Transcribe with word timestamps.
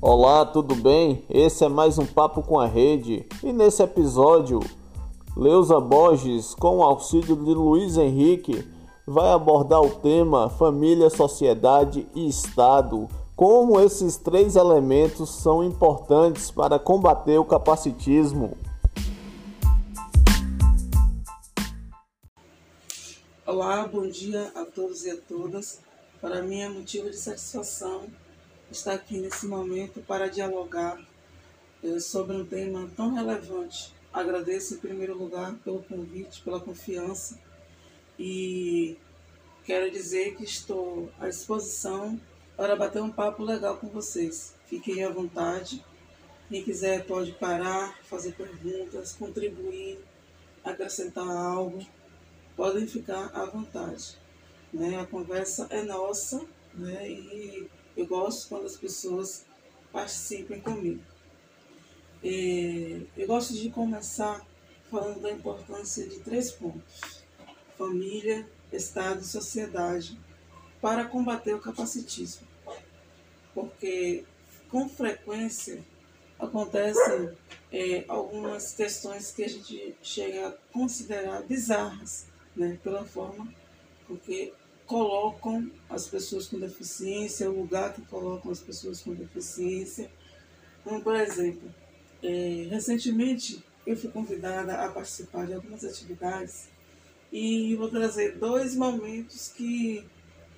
Olá, 0.00 0.46
tudo 0.46 0.76
bem? 0.76 1.24
Esse 1.28 1.64
é 1.64 1.68
mais 1.68 1.98
um 1.98 2.06
Papo 2.06 2.40
com 2.40 2.60
a 2.60 2.66
Rede 2.66 3.26
e 3.42 3.52
nesse 3.52 3.82
episódio, 3.82 4.60
Leusa 5.36 5.80
Borges, 5.80 6.54
com 6.54 6.76
o 6.76 6.82
auxílio 6.84 7.34
de 7.34 7.52
Luiz 7.52 7.96
Henrique, 7.96 8.64
vai 9.04 9.32
abordar 9.32 9.80
o 9.82 9.90
tema 9.96 10.48
família, 10.48 11.10
sociedade 11.10 12.06
e 12.14 12.28
Estado. 12.28 13.08
Como 13.34 13.80
esses 13.80 14.16
três 14.16 14.54
elementos 14.54 15.30
são 15.30 15.64
importantes 15.64 16.48
para 16.48 16.78
combater 16.78 17.36
o 17.36 17.44
capacitismo. 17.44 18.56
Olá, 23.44 23.84
bom 23.88 24.08
dia 24.08 24.52
a 24.54 24.64
todos 24.64 25.04
e 25.04 25.10
a 25.10 25.16
todas. 25.16 25.80
Para 26.20 26.40
mim 26.40 26.60
é 26.60 26.68
motivo 26.68 27.10
de 27.10 27.16
satisfação 27.16 28.02
estar 28.70 28.92
aqui 28.92 29.18
nesse 29.18 29.46
momento 29.46 30.00
para 30.00 30.28
dialogar 30.28 31.00
eh, 31.82 32.00
sobre 32.00 32.36
um 32.36 32.44
tema 32.44 32.90
tão 32.96 33.14
relevante. 33.14 33.92
Agradeço 34.12 34.74
em 34.74 34.78
primeiro 34.78 35.16
lugar 35.16 35.54
pelo 35.64 35.82
convite, 35.82 36.42
pela 36.42 36.60
confiança 36.60 37.38
e 38.18 38.96
quero 39.64 39.90
dizer 39.90 40.34
que 40.34 40.44
estou 40.44 41.10
à 41.20 41.28
disposição 41.28 42.18
para 42.56 42.74
bater 42.74 43.00
um 43.00 43.10
papo 43.10 43.44
legal 43.44 43.76
com 43.76 43.88
vocês. 43.88 44.54
Fiquem 44.66 45.04
à 45.04 45.10
vontade. 45.10 45.84
Quem 46.48 46.64
quiser 46.64 47.04
pode 47.04 47.32
parar, 47.32 47.96
fazer 48.04 48.32
perguntas, 48.32 49.12
contribuir, 49.12 50.00
acrescentar 50.64 51.28
algo. 51.28 51.86
Podem 52.56 52.86
ficar 52.86 53.30
à 53.32 53.44
vontade. 53.44 54.16
Né? 54.72 54.98
A 54.98 55.06
conversa 55.06 55.68
é 55.70 55.82
nossa 55.82 56.44
né? 56.74 57.08
e 57.08 57.70
eu 57.98 58.06
gosto 58.06 58.48
quando 58.48 58.66
as 58.66 58.76
pessoas 58.76 59.44
participem 59.92 60.60
comigo. 60.60 61.02
É, 62.22 63.00
eu 63.16 63.26
gosto 63.26 63.54
de 63.54 63.70
começar 63.70 64.46
falando 64.90 65.20
da 65.20 65.30
importância 65.30 66.06
de 66.06 66.20
três 66.20 66.50
pontos: 66.50 67.24
família, 67.76 68.48
Estado 68.72 69.20
e 69.20 69.24
sociedade, 69.24 70.18
para 70.80 71.06
combater 71.06 71.54
o 71.54 71.60
capacitismo. 71.60 72.46
Porque 73.54 74.24
com 74.70 74.88
frequência 74.88 75.84
acontecem 76.38 77.36
é, 77.72 78.04
algumas 78.06 78.72
questões 78.72 79.32
que 79.32 79.42
a 79.42 79.48
gente 79.48 79.96
chega 80.02 80.48
a 80.48 80.52
considerar 80.72 81.42
bizarras, 81.42 82.26
né, 82.54 82.78
pela 82.82 83.04
forma 83.04 83.52
porque 84.08 84.52
colocam 84.88 85.70
as 85.88 86.08
pessoas 86.08 86.48
com 86.48 86.58
deficiência, 86.58 87.48
o 87.48 87.60
lugar 87.60 87.92
que 87.92 88.00
colocam 88.02 88.50
as 88.50 88.58
pessoas 88.58 89.02
com 89.02 89.12
deficiência. 89.14 90.10
Como, 90.82 91.02
por 91.02 91.14
exemplo, 91.14 91.72
é, 92.22 92.66
recentemente 92.70 93.62
eu 93.86 93.96
fui 93.96 94.10
convidada 94.10 94.82
a 94.82 94.88
participar 94.88 95.46
de 95.46 95.52
algumas 95.52 95.84
atividades 95.84 96.68
e 97.30 97.76
vou 97.76 97.90
trazer 97.90 98.38
dois 98.38 98.74
momentos 98.74 99.52
que 99.54 100.04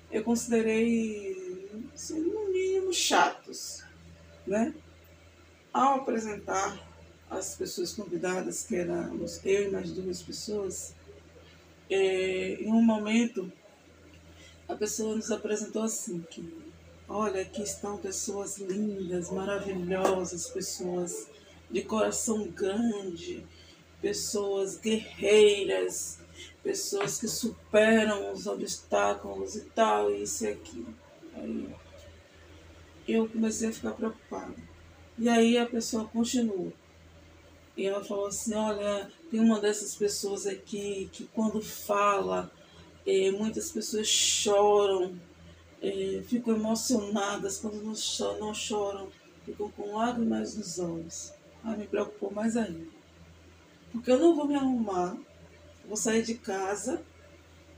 eu 0.09 0.23
considerei, 0.23 1.69
assim, 1.93 2.21
no 2.21 2.49
mínimo, 2.49 2.93
chatos. 2.93 3.83
Né? 4.47 4.73
Ao 5.73 5.95
apresentar 5.95 6.89
as 7.29 7.55
pessoas 7.55 7.93
convidadas, 7.93 8.63
que 8.63 8.77
éramos 8.77 9.45
eu 9.45 9.67
e 9.67 9.71
mais 9.71 9.91
duas 9.91 10.21
pessoas, 10.21 10.95
é, 11.89 12.61
em 12.61 12.71
um 12.71 12.81
momento 12.81 13.51
a 14.71 14.75
pessoa 14.75 15.15
nos 15.15 15.29
apresentou 15.29 15.83
assim 15.83 16.21
que 16.29 16.49
olha 17.09 17.41
aqui 17.41 17.61
estão 17.61 17.97
pessoas 17.97 18.57
lindas, 18.57 19.29
maravilhosas, 19.29 20.47
pessoas 20.47 21.27
de 21.69 21.81
coração 21.81 22.47
grande, 22.47 23.45
pessoas 24.01 24.77
guerreiras, 24.77 26.19
pessoas 26.63 27.19
que 27.19 27.27
superam 27.27 28.31
os 28.31 28.47
obstáculos 28.47 29.57
e 29.57 29.61
tal, 29.61 30.09
isso 30.13 30.45
e 30.45 30.47
aquilo. 30.47 30.95
Aí 31.35 31.69
eu 33.07 33.27
comecei 33.27 33.67
a 33.67 33.73
ficar 33.73 33.91
preocupada. 33.91 34.55
E 35.19 35.27
aí 35.27 35.57
a 35.57 35.65
pessoa 35.65 36.05
continuou. 36.05 36.71
E 37.75 37.85
ela 37.85 38.03
falou 38.03 38.27
assim, 38.27 38.53
olha, 38.53 39.11
tem 39.29 39.41
uma 39.41 39.59
dessas 39.59 39.95
pessoas 39.95 40.47
aqui 40.47 41.09
que 41.11 41.25
quando 41.33 41.61
fala, 41.61 42.49
é, 43.05 43.31
muitas 43.31 43.71
pessoas 43.71 44.07
choram, 44.07 45.15
é, 45.81 46.21
ficam 46.27 46.55
emocionadas, 46.55 47.57
quando 47.57 47.81
não 47.83 47.95
choram, 47.95 48.39
não 48.39 48.53
choram, 48.53 49.07
ficam 49.45 49.69
com 49.71 49.95
lágrimas 49.95 50.55
nos 50.55 50.79
olhos. 50.79 51.33
Aí 51.63 51.77
me 51.77 51.87
preocupou 51.87 52.31
mais 52.31 52.55
ainda. 52.57 52.87
Porque 53.91 54.11
eu 54.11 54.19
não 54.19 54.35
vou 54.35 54.47
me 54.47 54.55
arrumar, 54.55 55.17
vou 55.85 55.97
sair 55.97 56.23
de 56.23 56.35
casa 56.35 57.01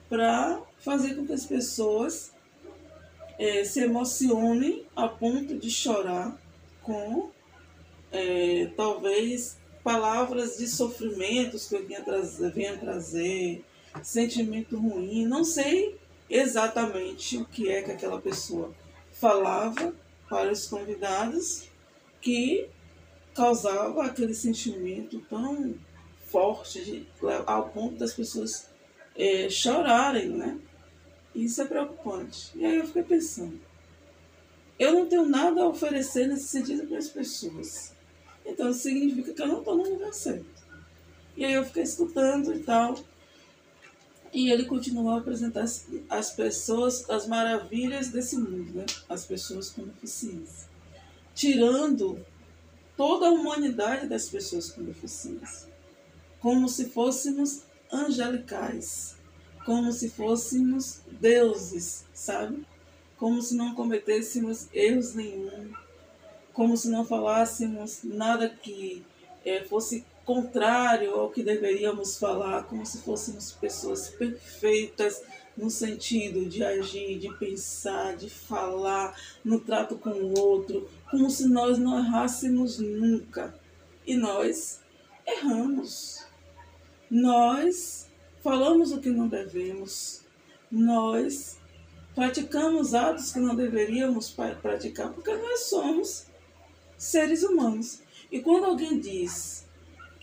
para 0.09 0.61
fazer 0.79 1.15
com 1.15 1.25
que 1.25 1.33
as 1.33 1.45
pessoas 1.45 2.31
é, 3.39 3.63
se 3.63 3.79
emocionem 3.79 4.85
a 4.95 5.07
ponto 5.07 5.57
de 5.57 5.71
chorar 5.71 6.37
com 6.81 7.31
é, 8.11 8.69
talvez 8.77 9.57
palavras 9.83 10.57
de 10.57 10.67
sofrimentos 10.67 11.67
que 11.67 11.75
eu 11.75 11.85
vinha 11.85 12.01
trazer, 12.01 12.51
vinha 12.53 12.77
trazer, 12.77 13.65
sentimento 14.01 14.77
ruim, 14.77 15.25
não 15.25 15.43
sei 15.43 15.99
exatamente 16.29 17.37
o 17.37 17.45
que 17.45 17.69
é 17.69 17.83
que 17.83 17.91
aquela 17.91 18.19
pessoa 18.19 18.73
falava 19.11 19.93
para 20.27 20.51
os 20.51 20.67
convidados 20.67 21.69
que 22.19 22.67
causava 23.35 24.05
aquele 24.05 24.33
sentimento 24.33 25.19
tão 25.29 25.75
forte 26.27 26.83
de, 26.83 27.07
ao 27.45 27.69
ponto 27.69 27.95
das 27.95 28.13
pessoas 28.13 28.67
é, 29.15 29.49
chorarem, 29.49 30.29
né? 30.29 30.57
Isso 31.35 31.61
é 31.61 31.65
preocupante. 31.65 32.51
E 32.55 32.65
aí 32.65 32.77
eu 32.77 32.87
fiquei 32.87 33.03
pensando, 33.03 33.59
eu 34.79 34.93
não 34.93 35.05
tenho 35.05 35.27
nada 35.27 35.61
a 35.61 35.67
oferecer 35.67 36.27
nesse 36.27 36.47
sentido 36.47 36.87
para 36.87 36.97
as 36.97 37.09
pessoas. 37.09 37.93
Então 38.45 38.73
significa 38.73 39.33
que 39.33 39.41
eu 39.41 39.47
não 39.47 39.59
estou 39.59 39.77
no 39.77 39.89
lugar 39.89 40.13
certo. 40.13 40.45
E 41.35 41.45
aí 41.45 41.53
eu 41.53 41.65
fiquei 41.65 41.83
escutando 41.83 42.53
e 42.53 42.59
tal. 42.59 42.97
E 44.33 44.51
ele 44.51 44.65
continuou 44.65 45.11
a 45.11 45.19
apresentar 45.19 45.65
as 46.09 46.31
pessoas, 46.31 47.09
as 47.09 47.27
maravilhas 47.27 48.09
desse 48.09 48.35
mundo, 48.35 48.73
né? 48.73 48.85
As 49.07 49.25
pessoas 49.25 49.69
com 49.69 49.83
deficiência. 49.83 50.67
Tirando 51.35 52.25
toda 52.97 53.27
a 53.27 53.31
humanidade 53.31 54.07
das 54.07 54.27
pessoas 54.27 54.71
com 54.71 54.83
deficiência. 54.83 55.71
Como 56.39 56.67
se 56.67 56.85
fôssemos 56.85 57.63
angelicais. 57.91 59.15
Como 59.65 59.91
se 59.91 60.09
fôssemos 60.09 61.01
deuses, 61.11 62.03
sabe? 62.13 62.65
Como 63.17 63.41
se 63.41 63.55
não 63.55 63.75
cometêssemos 63.75 64.67
erros 64.73 65.13
nenhum 65.13 65.71
como 66.53 66.77
se 66.77 66.87
não 66.89 67.03
falássemos 67.03 68.03
nada 68.03 68.47
que 68.47 69.03
é, 69.43 69.63
fosse 69.63 70.05
contrário 70.25 71.15
ao 71.15 71.29
que 71.29 71.43
deveríamos 71.43 72.17
falar, 72.17 72.63
como 72.63 72.85
se 72.85 72.99
fôssemos 72.99 73.51
pessoas 73.51 74.09
perfeitas 74.09 75.21
no 75.55 75.69
sentido 75.69 76.45
de 76.45 76.63
agir, 76.63 77.19
de 77.19 77.31
pensar, 77.37 78.15
de 78.15 78.29
falar, 78.29 79.15
no 79.43 79.59
trato 79.59 79.97
com 79.97 80.09
o 80.09 80.39
outro, 80.39 80.89
como 81.11 81.29
se 81.29 81.47
nós 81.47 81.77
não 81.77 81.99
errássemos 81.99 82.79
nunca. 82.79 83.53
E 84.05 84.15
nós 84.15 84.81
erramos. 85.25 86.25
Nós 87.09 88.07
falamos 88.41 88.91
o 88.91 88.99
que 88.99 89.09
não 89.09 89.27
devemos. 89.27 90.21
Nós 90.71 91.57
praticamos 92.15 92.93
atos 92.93 93.31
que 93.31 93.39
não 93.39 93.55
deveríamos 93.55 94.35
praticar, 94.61 95.13
porque 95.13 95.33
nós 95.35 95.61
somos 95.65 96.25
seres 96.97 97.43
humanos. 97.43 98.01
E 98.31 98.39
quando 98.39 98.65
alguém 98.65 98.99
diz 98.99 99.65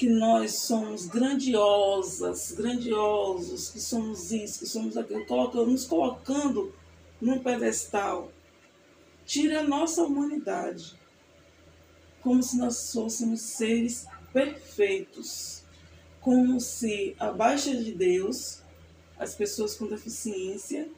que 0.00 0.08
nós 0.08 0.60
somos 0.60 1.04
grandiosas, 1.04 2.52
grandiosos, 2.52 3.68
que 3.68 3.78
somos 3.78 4.32
isso, 4.32 4.60
que 4.60 4.66
somos 4.66 4.96
aquilo, 4.96 5.26
nos 5.66 5.84
colocando 5.84 6.74
num 7.20 7.40
pedestal, 7.40 8.32
tira 9.26 9.60
a 9.60 9.62
nossa 9.62 10.02
humanidade, 10.02 10.98
como 12.22 12.42
se 12.42 12.56
nós 12.56 12.90
fôssemos 12.90 13.42
seres 13.42 14.06
perfeitos, 14.32 15.64
como 16.18 16.58
se 16.58 17.14
abaixo 17.18 17.76
de 17.76 17.92
Deus 17.92 18.62
as 19.18 19.34
pessoas 19.34 19.74
com 19.74 19.86
deficiência 19.86 20.90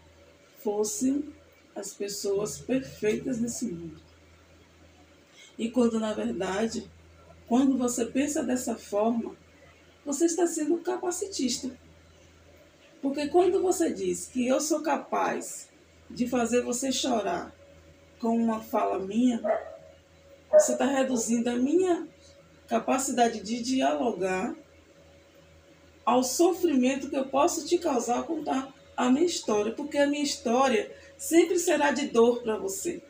fossem 0.63 1.35
as 1.75 1.93
pessoas 1.93 2.57
perfeitas 2.57 3.41
nesse 3.41 3.65
mundo. 3.65 4.01
E 5.59 5.69
quando 5.73 5.99
na 5.99 6.13
verdade, 6.13 6.89
quando 7.53 7.77
você 7.77 8.07
pensa 8.07 8.43
dessa 8.43 8.77
forma, 8.77 9.37
você 10.07 10.25
está 10.25 10.47
sendo 10.47 10.79
capacitista. 10.79 11.71
Porque 13.03 13.29
quando 13.29 13.61
você 13.61 13.93
diz 13.93 14.27
que 14.27 14.49
eu 14.49 14.59
sou 14.59 14.81
capaz 14.81 15.69
de 16.09 16.27
fazer 16.27 16.63
você 16.63 16.91
chorar 16.91 17.55
com 18.19 18.35
uma 18.39 18.63
fala 18.63 18.99
minha, 19.01 19.43
você 20.51 20.73
está 20.73 20.87
reduzindo 20.87 21.51
a 21.51 21.57
minha 21.57 22.09
capacidade 22.67 23.41
de 23.43 23.61
dialogar 23.61 24.57
ao 26.07 26.25
sofrimento 26.25 27.11
que 27.11 27.17
eu 27.19 27.27
posso 27.27 27.67
te 27.67 27.77
causar 27.77 28.17
ao 28.17 28.25
contar 28.25 28.73
a 28.97 29.11
minha 29.11 29.27
história, 29.27 29.73
porque 29.73 29.99
a 29.99 30.07
minha 30.07 30.25
história 30.25 30.91
sempre 31.19 31.59
será 31.59 31.91
de 31.91 32.07
dor 32.07 32.43
para 32.43 32.57
você, 32.57 33.03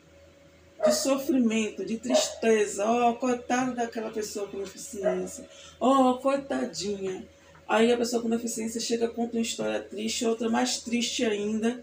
de 0.85 0.93
sofrimento, 0.93 1.85
de 1.85 1.97
tristeza. 1.97 2.85
Oh, 2.89 3.13
coitada 3.15 3.71
daquela 3.71 4.09
pessoa 4.09 4.47
com 4.47 4.59
deficiência. 4.59 5.47
Oh, 5.79 6.15
coitadinha. 6.15 7.25
Aí 7.67 7.91
a 7.91 7.97
pessoa 7.97 8.21
com 8.21 8.29
deficiência 8.29 8.79
chega 8.81 9.07
contra 9.07 9.37
uma 9.37 9.41
história 9.41 9.79
triste, 9.79 10.25
outra 10.25 10.49
mais 10.49 10.79
triste 10.79 11.25
ainda, 11.25 11.81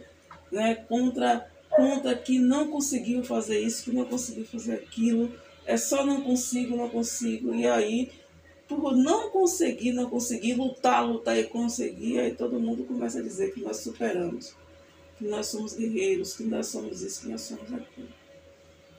né? 0.53 0.75
Contra, 0.75 1.51
contra 1.71 2.15
que 2.15 2.39
não 2.39 2.71
conseguiu 2.71 3.25
fazer 3.25 3.61
isso, 3.61 3.85
que 3.85 3.93
não 3.93 4.05
conseguiu 4.05 4.45
fazer 4.45 4.75
aquilo. 4.75 5.33
É 5.65 5.77
só 5.77 6.05
não 6.05 6.21
consigo, 6.21 6.77
não 6.77 6.89
consigo. 6.89 7.55
E 7.55 7.67
aí 7.67 8.11
por 8.77 8.97
não 8.97 9.31
conseguir, 9.31 9.93
não 9.93 10.09
conseguir 10.09 10.55
lutar, 10.55 11.05
lutar 11.05 11.37
e 11.37 11.45
conseguir, 11.45 12.21
aí 12.21 12.35
todo 12.35 12.61
mundo 12.61 12.85
começa 12.85 13.19
a 13.19 13.23
dizer 13.23 13.53
que 13.53 13.61
nós 13.61 13.79
superamos, 13.79 14.55
que 15.19 15.25
nós 15.25 15.47
somos 15.49 15.75
guerreiros, 15.75 16.37
que 16.37 16.45
nós 16.45 16.69
somos 16.69 17.03
isso, 17.03 17.23
que 17.23 17.29
nós 17.29 17.41
somos 17.41 17.73
aquilo. 17.73 18.20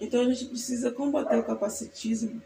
Então 0.02 0.22
a 0.22 0.34
gente 0.34 0.46
precisa 0.46 0.90
combater 0.90 1.38
o 1.38 1.44
capacitismo 1.44 2.42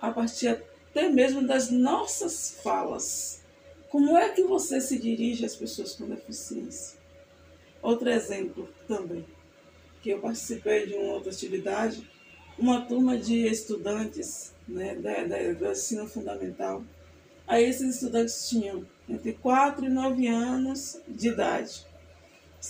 a 0.00 0.10
partir 0.10 0.48
até 0.48 1.08
mesmo 1.08 1.46
das 1.46 1.70
nossas 1.70 2.58
falas. 2.60 3.40
Como 3.88 4.18
é 4.18 4.30
que 4.30 4.42
você 4.42 4.80
se 4.80 4.98
dirige 4.98 5.44
às 5.46 5.54
pessoas 5.54 5.94
com 5.94 6.08
deficiência? 6.08 6.98
Outro 7.80 8.10
exemplo 8.10 8.68
também, 8.88 9.24
que 10.02 10.10
eu 10.10 10.20
participei 10.20 10.86
de 10.86 10.94
uma 10.94 11.14
outra 11.14 11.30
atividade, 11.30 12.10
uma 12.58 12.80
turma 12.80 13.16
de 13.16 13.46
estudantes 13.46 14.52
né, 14.66 14.96
da, 14.96 15.22
da, 15.22 15.52
do 15.52 15.70
ensino 15.70 16.06
fundamental. 16.08 16.82
Aí 17.46 17.64
esses 17.64 17.94
estudantes 17.94 18.48
tinham 18.48 18.84
entre 19.08 19.34
4 19.34 19.86
e 19.86 19.88
9 19.88 20.26
anos 20.26 21.00
de 21.06 21.28
idade. 21.28 21.86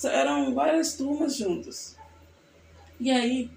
Eram 0.04 0.54
várias 0.54 0.94
turmas 0.94 1.34
juntas. 1.34 1.96
E 3.00 3.10
aí, 3.10 3.50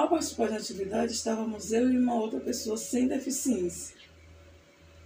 ao 0.00 0.08
participar 0.08 0.50
da 0.50 0.56
atividade, 0.56 1.12
estávamos 1.12 1.72
eu 1.72 1.90
e 1.90 1.98
uma 1.98 2.14
outra 2.14 2.38
pessoa 2.38 2.76
sem 2.76 3.08
deficiência. 3.08 3.96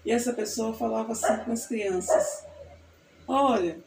E 0.04 0.10
essa 0.10 0.32
pessoa 0.32 0.74
falava 0.74 1.12
assim 1.12 1.36
com 1.44 1.52
as 1.52 1.66
crianças: 1.66 2.44
Olha, 3.28 3.78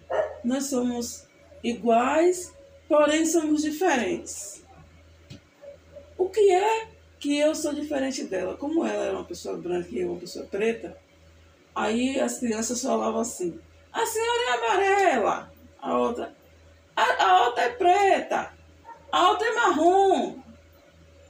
nós 0.44 0.68
somos 0.68 1.28
iguais, 1.64 2.54
porém 2.88 3.26
somos 3.26 3.64
diferentes. 3.64 4.64
O 6.18 6.30
que 6.30 6.52
é 6.52 6.88
que 7.20 7.38
eu 7.38 7.56
sou 7.56 7.74
diferente 7.74 8.26
dela. 8.26 8.58
Como 8.58 8.86
ela 8.86 9.06
era 9.06 9.16
uma 9.16 9.24
pessoa 9.24 9.56
branca 9.56 9.88
e 9.92 10.00
eu 10.00 10.12
uma 10.12 10.20
pessoa 10.20 10.46
preta, 10.46 10.98
aí 11.74 12.20
as 12.20 12.38
crianças 12.38 12.82
falavam 12.82 13.22
assim, 13.22 13.58
a 13.94 14.06
senhora 14.06 14.42
é 14.42 14.52
amarela, 14.52 15.54
a 15.82 15.98
outra, 15.98 16.36
a, 16.94 17.24
a 17.24 17.46
outra 17.46 17.64
é 17.64 17.70
preta, 17.70 18.54
a 19.10 19.30
outra 19.30 19.48
é 19.48 19.54
marrom, 19.54 20.43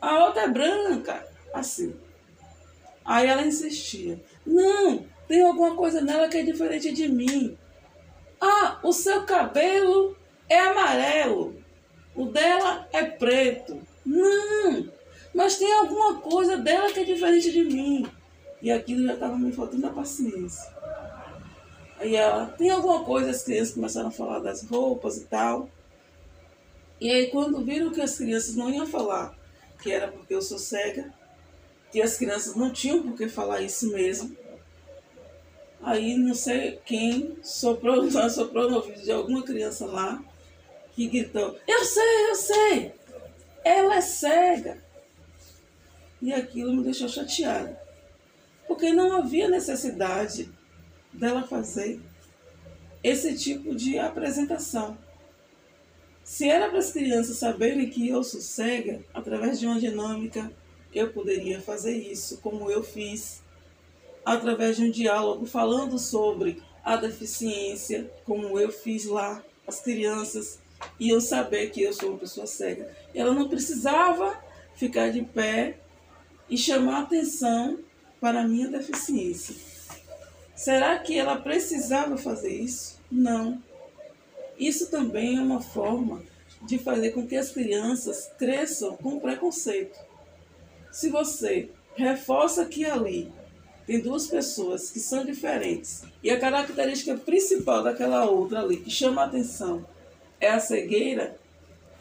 a 0.04 0.26
outra 0.26 0.42
é 0.42 0.48
branca, 0.50 1.26
assim. 1.54 1.96
Aí 3.06 3.26
ela 3.26 3.46
insistia, 3.46 4.22
não, 4.46 5.06
tem 5.30 5.42
alguma 5.42 5.76
coisa 5.76 6.02
nela 6.02 6.28
que 6.28 6.38
é 6.38 6.44
diferente 6.44 6.92
de 6.92 7.08
mim. 7.08 7.58
Ah, 8.40 8.80
o 8.84 8.92
seu 8.92 9.24
cabelo 9.24 10.18
é 10.50 10.60
amarelo, 10.60 11.56
o 12.14 12.26
dela 12.26 12.86
é 12.92 13.06
preto. 13.06 13.82
Não, 14.06 14.90
mas 15.34 15.56
tem 15.56 15.74
alguma 15.74 16.16
coisa 16.20 16.58
dela 16.58 16.92
que 16.92 17.00
é 17.00 17.06
diferente 17.06 17.50
de 17.50 17.64
mim. 17.64 18.06
E 18.62 18.70
aquilo 18.72 19.06
já 19.08 19.14
estava 19.14 19.38
me 19.38 19.54
faltando 19.54 19.88
a 19.88 19.92
paciência. 19.92 20.70
Aí 21.98 22.14
ela, 22.14 22.48
tem 22.48 22.70
alguma 22.70 23.06
coisa, 23.06 23.32
as 23.32 23.44
crianças 23.44 23.74
começaram 23.74 24.10
a 24.10 24.12
falar 24.12 24.40
das 24.40 24.68
roupas 24.68 25.16
e 25.16 25.26
tal. 25.28 25.70
E 27.00 27.10
aí 27.10 27.28
quando 27.28 27.64
viram 27.64 27.90
que 27.90 28.02
as 28.02 28.18
crianças 28.18 28.58
não 28.58 28.70
iam 28.70 28.86
falar 28.86 29.42
que 29.84 29.92
era 29.92 30.08
porque 30.08 30.34
eu 30.34 30.42
sou 30.42 30.58
cega, 30.58 31.14
que 31.92 32.02
as 32.02 32.18
crianças 32.18 32.56
não 32.56 32.72
tinham 32.72 33.04
por 33.04 33.18
que 33.18 33.28
falar 33.28 33.62
isso 33.62 33.92
mesmo. 33.92 34.36
Aí 35.82 36.16
não 36.16 36.34
sei 36.34 36.80
quem 36.86 37.38
soprou, 37.44 38.10
soprou 38.32 38.70
no 38.70 38.78
ouvido 38.78 39.04
de 39.04 39.12
alguma 39.12 39.44
criança 39.44 39.86
lá 39.86 40.24
que 40.94 41.08
gritou, 41.08 41.60
eu 41.68 41.84
sei, 41.84 42.30
eu 42.30 42.36
sei, 42.36 42.94
ela 43.64 43.98
é 43.98 44.02
cega. 44.02 44.82
E 46.22 46.32
aquilo 46.32 46.74
me 46.74 46.84
deixou 46.84 47.10
chateada. 47.10 47.78
Porque 48.66 48.94
não 48.94 49.12
havia 49.12 49.50
necessidade 49.50 50.50
dela 51.12 51.44
fazer 51.44 52.00
esse 53.04 53.38
tipo 53.38 53.76
de 53.76 54.00
apresentação. 54.00 54.98
Se 56.24 56.50
era 56.50 56.70
para 56.70 56.80
as 56.80 56.92
crianças 56.92 57.38
saberem 57.38 57.90
que 57.90 58.08
eu 58.08 58.24
sou 58.24 58.40
cega, 58.40 59.04
através 59.14 59.60
de 59.60 59.66
uma 59.66 59.80
dinâmica, 59.80 60.52
eu 60.94 61.12
poderia 61.12 61.60
fazer 61.62 61.98
isso, 61.98 62.38
como 62.38 62.72
eu 62.72 62.84
fiz, 62.84 63.42
através 64.26 64.78
de 64.78 64.84
um 64.84 64.92
diálogo 64.92 65.46
falando 65.46 66.00
sobre 66.00 66.62
a 66.84 66.96
deficiência, 66.96 68.10
como 68.26 68.60
eu 68.60 68.72
fiz 68.72 69.06
lá. 69.06 69.44
As 69.68 69.82
crianças 69.82 70.60
iam 71.00 71.20
saber 71.20 71.72
que 71.72 71.82
eu 71.82 71.94
sou 71.94 72.10
uma 72.10 72.20
pessoa 72.20 72.48
cega. 72.48 72.90
Ela 73.14 73.34
não 73.34 73.50
precisava 73.50 74.38
ficar 74.76 75.12
de 75.12 75.22
pé 75.22 75.78
e 76.50 76.58
chamar 76.58 77.02
atenção 77.02 77.80
para 78.20 78.42
a 78.42 78.48
minha 78.48 78.70
deficiência. 78.70 79.56
Será 80.56 80.98
que 81.00 81.18
ela 81.18 81.38
precisava 81.38 82.18
fazer 82.18 82.54
isso? 82.54 83.00
Não. 83.12 83.62
Isso 84.58 84.90
também 84.90 85.38
é 85.38 85.42
uma 85.42 85.62
forma 85.62 86.22
de 86.62 86.78
fazer 86.78 87.12
com 87.12 87.28
que 87.28 87.36
as 87.36 87.52
crianças 87.52 88.32
cresçam 88.38 88.96
com 88.96 89.20
preconceito. 89.20 90.00
Se 90.92 91.10
você 91.10 91.70
reforça 91.96 92.66
que 92.66 92.86
ali 92.86 93.32
tem 93.86 94.00
duas 94.00 94.28
pessoas 94.28 94.90
que 94.90 95.00
são 95.00 95.26
diferentes 95.26 96.04
e 96.24 96.30
a 96.30 96.40
característica 96.40 97.16
principal 97.16 97.84
daquela 97.84 98.26
outra 98.26 98.62
ali 98.62 98.78
que 98.78 98.90
chama 98.90 99.22
a 99.22 99.26
atenção 99.26 99.86
é 100.40 100.50
a 100.50 100.60
cegueira, 100.60 101.38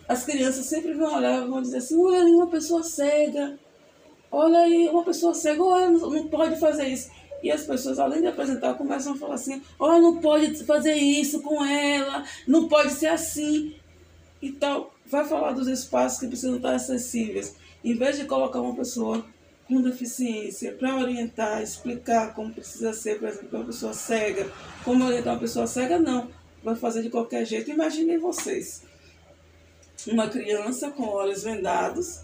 as 0.08 0.24
crianças 0.24 0.66
sempre 0.66 0.92
vão 0.92 1.16
olhar 1.16 1.42
e 1.42 1.48
vão 1.48 1.62
dizer 1.62 1.78
assim: 1.78 2.00
olha 2.00 2.20
ali 2.20 2.30
uma 2.32 2.48
pessoa 2.48 2.82
cega, 2.82 3.58
olha 4.30 4.58
aí, 4.58 4.88
uma 4.88 5.04
pessoa 5.04 5.34
cega, 5.34 5.62
olha, 5.62 5.90
não 5.90 6.28
pode 6.28 6.58
fazer 6.58 6.88
isso. 6.88 7.10
E 7.42 7.50
as 7.50 7.64
pessoas, 7.64 7.98
além 7.98 8.20
de 8.20 8.28
apresentar, 8.28 8.74
começam 8.74 9.14
a 9.14 9.16
falar 9.16 9.34
assim, 9.34 9.60
olha, 9.78 10.00
não 10.00 10.18
pode 10.18 10.64
fazer 10.64 10.94
isso 10.94 11.42
com 11.42 11.64
ela, 11.64 12.24
não 12.46 12.68
pode 12.68 12.92
ser 12.92 13.08
assim. 13.08 13.74
E 14.40 14.52
tal. 14.52 14.94
Vai 15.04 15.24
falar 15.24 15.52
dos 15.52 15.66
espaços 15.66 16.20
que 16.20 16.28
precisam 16.28 16.56
estar 16.56 16.74
acessíveis. 16.74 17.54
Em 17.84 17.94
vez 17.96 18.16
de 18.16 18.24
colocar 18.24 18.60
uma 18.60 18.74
pessoa 18.74 19.24
com 19.66 19.80
deficiência 19.80 20.72
para 20.72 20.96
orientar, 20.96 21.62
explicar 21.62 22.34
como 22.34 22.52
precisa 22.52 22.92
ser, 22.92 23.18
por 23.18 23.28
exemplo, 23.28 23.58
uma 23.58 23.66
pessoa 23.66 23.92
cega, 23.92 24.50
como 24.84 25.04
orientar 25.04 25.34
uma 25.34 25.40
pessoa 25.40 25.66
cega, 25.66 25.98
não. 25.98 26.28
Vai 26.62 26.76
fazer 26.76 27.02
de 27.02 27.10
qualquer 27.10 27.44
jeito. 27.44 27.70
Imaginem 27.70 28.18
vocês. 28.18 28.82
Uma 30.06 30.28
criança 30.28 30.90
com 30.90 31.04
olhos 31.04 31.42
vendados 31.42 32.20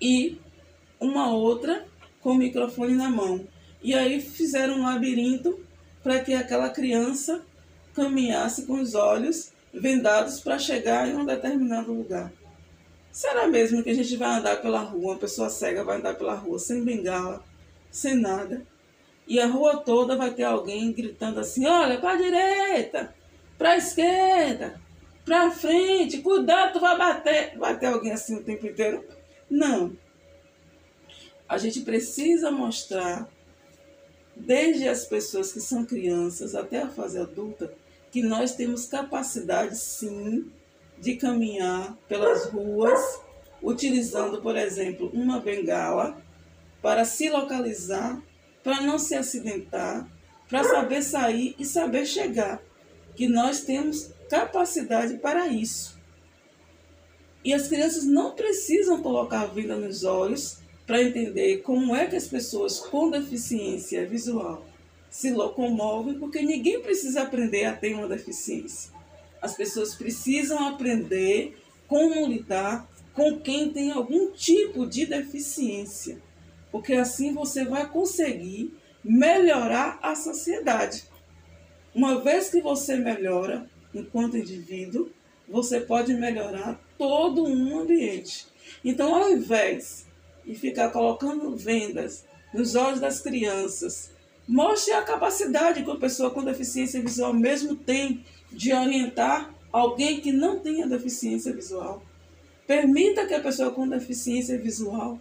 e 0.00 0.38
uma 1.00 1.32
outra 1.32 1.86
com 2.20 2.30
o 2.30 2.34
microfone 2.34 2.94
na 2.94 3.08
mão. 3.08 3.46
E 3.82 3.94
aí 3.94 4.20
fizeram 4.20 4.74
um 4.74 4.82
labirinto 4.82 5.58
para 6.02 6.20
que 6.20 6.34
aquela 6.34 6.70
criança 6.70 7.42
caminhasse 7.94 8.66
com 8.66 8.80
os 8.80 8.94
olhos 8.94 9.50
vendados 9.72 10.40
para 10.40 10.58
chegar 10.58 11.08
em 11.08 11.16
um 11.16 11.24
determinado 11.24 11.92
lugar. 11.92 12.32
Será 13.12 13.46
mesmo 13.46 13.82
que 13.82 13.90
a 13.90 13.94
gente 13.94 14.16
vai 14.16 14.38
andar 14.38 14.60
pela 14.60 14.80
rua, 14.80 15.12
uma 15.12 15.18
pessoa 15.18 15.50
cega 15.50 15.84
vai 15.84 15.98
andar 15.98 16.14
pela 16.14 16.34
rua 16.34 16.58
sem 16.58 16.84
bengala, 16.84 17.42
sem 17.90 18.14
nada, 18.14 18.66
e 19.26 19.40
a 19.40 19.46
rua 19.46 19.78
toda 19.78 20.16
vai 20.16 20.32
ter 20.32 20.44
alguém 20.44 20.92
gritando 20.92 21.40
assim: 21.40 21.66
olha, 21.66 21.98
para 21.98 22.12
a 22.12 22.16
direita, 22.16 23.14
para 23.56 23.70
a 23.70 23.76
esquerda, 23.76 24.80
para 25.24 25.50
frente, 25.50 26.18
cuidado, 26.18 26.74
tu 26.74 26.80
vai 26.80 26.96
bater. 26.96 27.58
Vai 27.58 27.78
ter 27.78 27.86
alguém 27.86 28.12
assim 28.12 28.36
o 28.36 28.44
tempo 28.44 28.66
inteiro? 28.66 29.04
Não 29.50 29.92
a 31.48 31.56
gente 31.56 31.80
precisa 31.80 32.50
mostrar, 32.50 33.26
desde 34.38 34.88
as 34.88 35.04
pessoas 35.04 35.52
que 35.52 35.60
são 35.60 35.84
crianças 35.84 36.54
até 36.54 36.82
a 36.82 36.88
fase 36.88 37.18
adulta, 37.18 37.72
que 38.10 38.22
nós 38.22 38.54
temos 38.54 38.86
capacidade 38.86 39.76
sim 39.76 40.50
de 40.98 41.16
caminhar 41.16 41.96
pelas 42.08 42.46
ruas, 42.46 43.20
utilizando, 43.62 44.40
por 44.40 44.56
exemplo, 44.56 45.10
uma 45.12 45.40
bengala 45.40 46.20
para 46.80 47.04
se 47.04 47.28
localizar, 47.28 48.20
para 48.62 48.80
não 48.80 48.98
se 48.98 49.14
acidentar, 49.14 50.08
para 50.48 50.64
saber 50.64 51.02
sair 51.02 51.54
e 51.58 51.64
saber 51.64 52.06
chegar. 52.06 52.62
Que 53.14 53.28
nós 53.28 53.62
temos 53.62 54.10
capacidade 54.30 55.18
para 55.18 55.48
isso. 55.48 55.98
E 57.44 57.52
as 57.52 57.68
crianças 57.68 58.04
não 58.04 58.34
precisam 58.34 59.02
colocar 59.02 59.42
a 59.42 59.46
venda 59.46 59.76
nos 59.76 60.04
olhos 60.04 60.58
para 60.88 61.02
entender 61.02 61.58
como 61.58 61.94
é 61.94 62.06
que 62.06 62.16
as 62.16 62.26
pessoas 62.26 62.80
com 62.80 63.10
deficiência 63.10 64.06
visual 64.06 64.64
se 65.10 65.30
locomovem, 65.30 66.18
porque 66.18 66.40
ninguém 66.40 66.80
precisa 66.80 67.24
aprender 67.24 67.66
a 67.66 67.76
ter 67.76 67.94
uma 67.94 68.08
deficiência. 68.08 68.90
As 69.42 69.54
pessoas 69.54 69.94
precisam 69.94 70.66
aprender 70.66 71.58
como 71.86 72.26
lidar 72.26 72.88
com 73.12 73.38
quem 73.38 73.68
tem 73.70 73.90
algum 73.90 74.30
tipo 74.30 74.86
de 74.86 75.04
deficiência, 75.04 76.22
porque 76.72 76.94
assim 76.94 77.34
você 77.34 77.66
vai 77.66 77.86
conseguir 77.86 78.74
melhorar 79.04 79.98
a 80.00 80.14
sociedade. 80.14 81.04
Uma 81.94 82.18
vez 82.22 82.48
que 82.48 82.62
você 82.62 82.96
melhora 82.96 83.68
enquanto 83.94 84.38
indivíduo, 84.38 85.10
você 85.46 85.80
pode 85.80 86.14
melhorar 86.14 86.80
todo 86.96 87.44
um 87.44 87.78
ambiente. 87.78 88.46
Então, 88.82 89.14
ao 89.14 89.30
invés 89.30 90.07
de 90.48 90.54
ficar 90.54 90.88
colocando 90.88 91.54
vendas 91.54 92.24
nos 92.54 92.74
olhos 92.74 93.00
das 93.00 93.20
crianças, 93.20 94.10
mostre 94.46 94.94
a 94.94 95.02
capacidade 95.02 95.82
que 95.82 95.90
uma 95.90 96.00
pessoa 96.00 96.30
com 96.30 96.42
deficiência 96.42 97.02
visual 97.02 97.34
mesmo 97.34 97.76
tem 97.76 98.24
de 98.50 98.72
orientar 98.72 99.54
alguém 99.70 100.22
que 100.22 100.32
não 100.32 100.58
tenha 100.58 100.86
deficiência 100.86 101.52
visual. 101.52 102.02
Permita 102.66 103.26
que 103.26 103.34
a 103.34 103.42
pessoa 103.42 103.70
com 103.70 103.86
deficiência 103.86 104.58
visual 104.58 105.20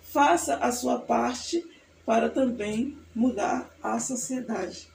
faça 0.00 0.56
a 0.56 0.70
sua 0.70 1.00
parte 1.00 1.64
para 2.06 2.28
também 2.28 2.96
mudar 3.12 3.68
a 3.82 3.98
sociedade. 3.98 4.88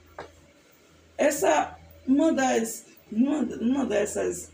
Essa 1.17 1.77
uma 2.08 2.32
das 2.32 2.86
uma, 3.12 3.39
uma 3.39 3.86
dessas 3.86 4.51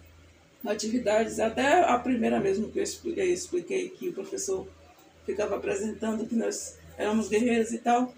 atividades, 0.66 1.40
até 1.40 1.84
a 1.84 1.98
primeira 1.98 2.40
mesmo 2.40 2.70
que 2.70 2.80
eu 2.80 2.84
expliquei 2.84 3.90
que 3.90 4.10
o 4.10 4.14
professor 4.14 4.68
ficava 5.26 5.56
apresentando 5.56 6.26
que 6.26 6.36
nós 6.36 6.78
éramos 6.98 7.28
guerreiros 7.28 7.72
e 7.72 7.80
tal. 7.80 8.14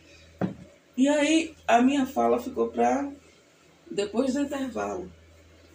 E 0.95 1.07
aí 1.07 1.55
a 1.67 1.81
minha 1.81 2.05
fala 2.05 2.39
ficou 2.39 2.69
para 2.69 3.11
depois 3.89 4.33
do 4.33 4.41
intervalo, 4.41 5.11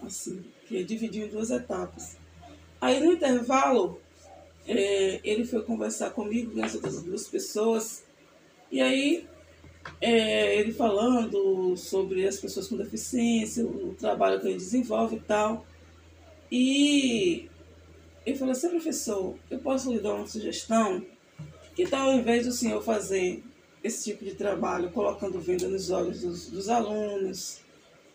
assim, 0.03 0.45
que 0.67 0.85
dividiu 0.85 1.27
em 1.27 1.31
duas 1.31 1.51
etapas. 1.51 2.17
Aí 2.81 3.01
no 3.01 3.13
intervalo, 3.13 4.01
é, 4.67 5.21
ele 5.25 5.45
foi 5.45 5.63
conversar 5.63 6.11
comigo 6.11 6.53
com 6.53 6.65
as 6.65 6.75
outras 6.75 7.03
duas 7.03 7.27
pessoas, 7.27 8.05
e 8.71 8.81
aí 8.81 9.27
é, 10.01 10.57
ele 10.57 10.73
falando 10.73 11.77
sobre 11.77 12.27
as 12.27 12.37
pessoas 12.37 12.69
com 12.69 12.77
deficiência, 12.77 13.65
o 13.65 13.95
trabalho 13.95 14.41
que 14.41 14.47
ele 14.47 14.57
desenvolve 14.57 15.17
e 15.17 15.21
tal. 15.21 15.67
E 16.51 17.49
ele 18.25 18.37
falou 18.37 18.53
assim, 18.53 18.69
professor, 18.69 19.37
eu 19.51 19.59
posso 19.59 19.93
lhe 19.93 20.01
dar 20.01 20.15
uma 20.15 20.27
sugestão? 20.27 21.05
Que 21.79 21.87
tal 21.87 22.11
ao 22.11 22.15
invés 22.17 22.45
do 22.45 22.51
senhor 22.51 22.83
fazer 22.83 23.41
esse 23.85 24.11
tipo 24.11 24.25
de 24.25 24.35
trabalho, 24.35 24.91
colocando 24.91 25.39
venda 25.39 25.69
nos 25.69 25.93
olhos 25.93 26.23
dos, 26.23 26.51
dos 26.51 26.69
alunos, 26.69 27.61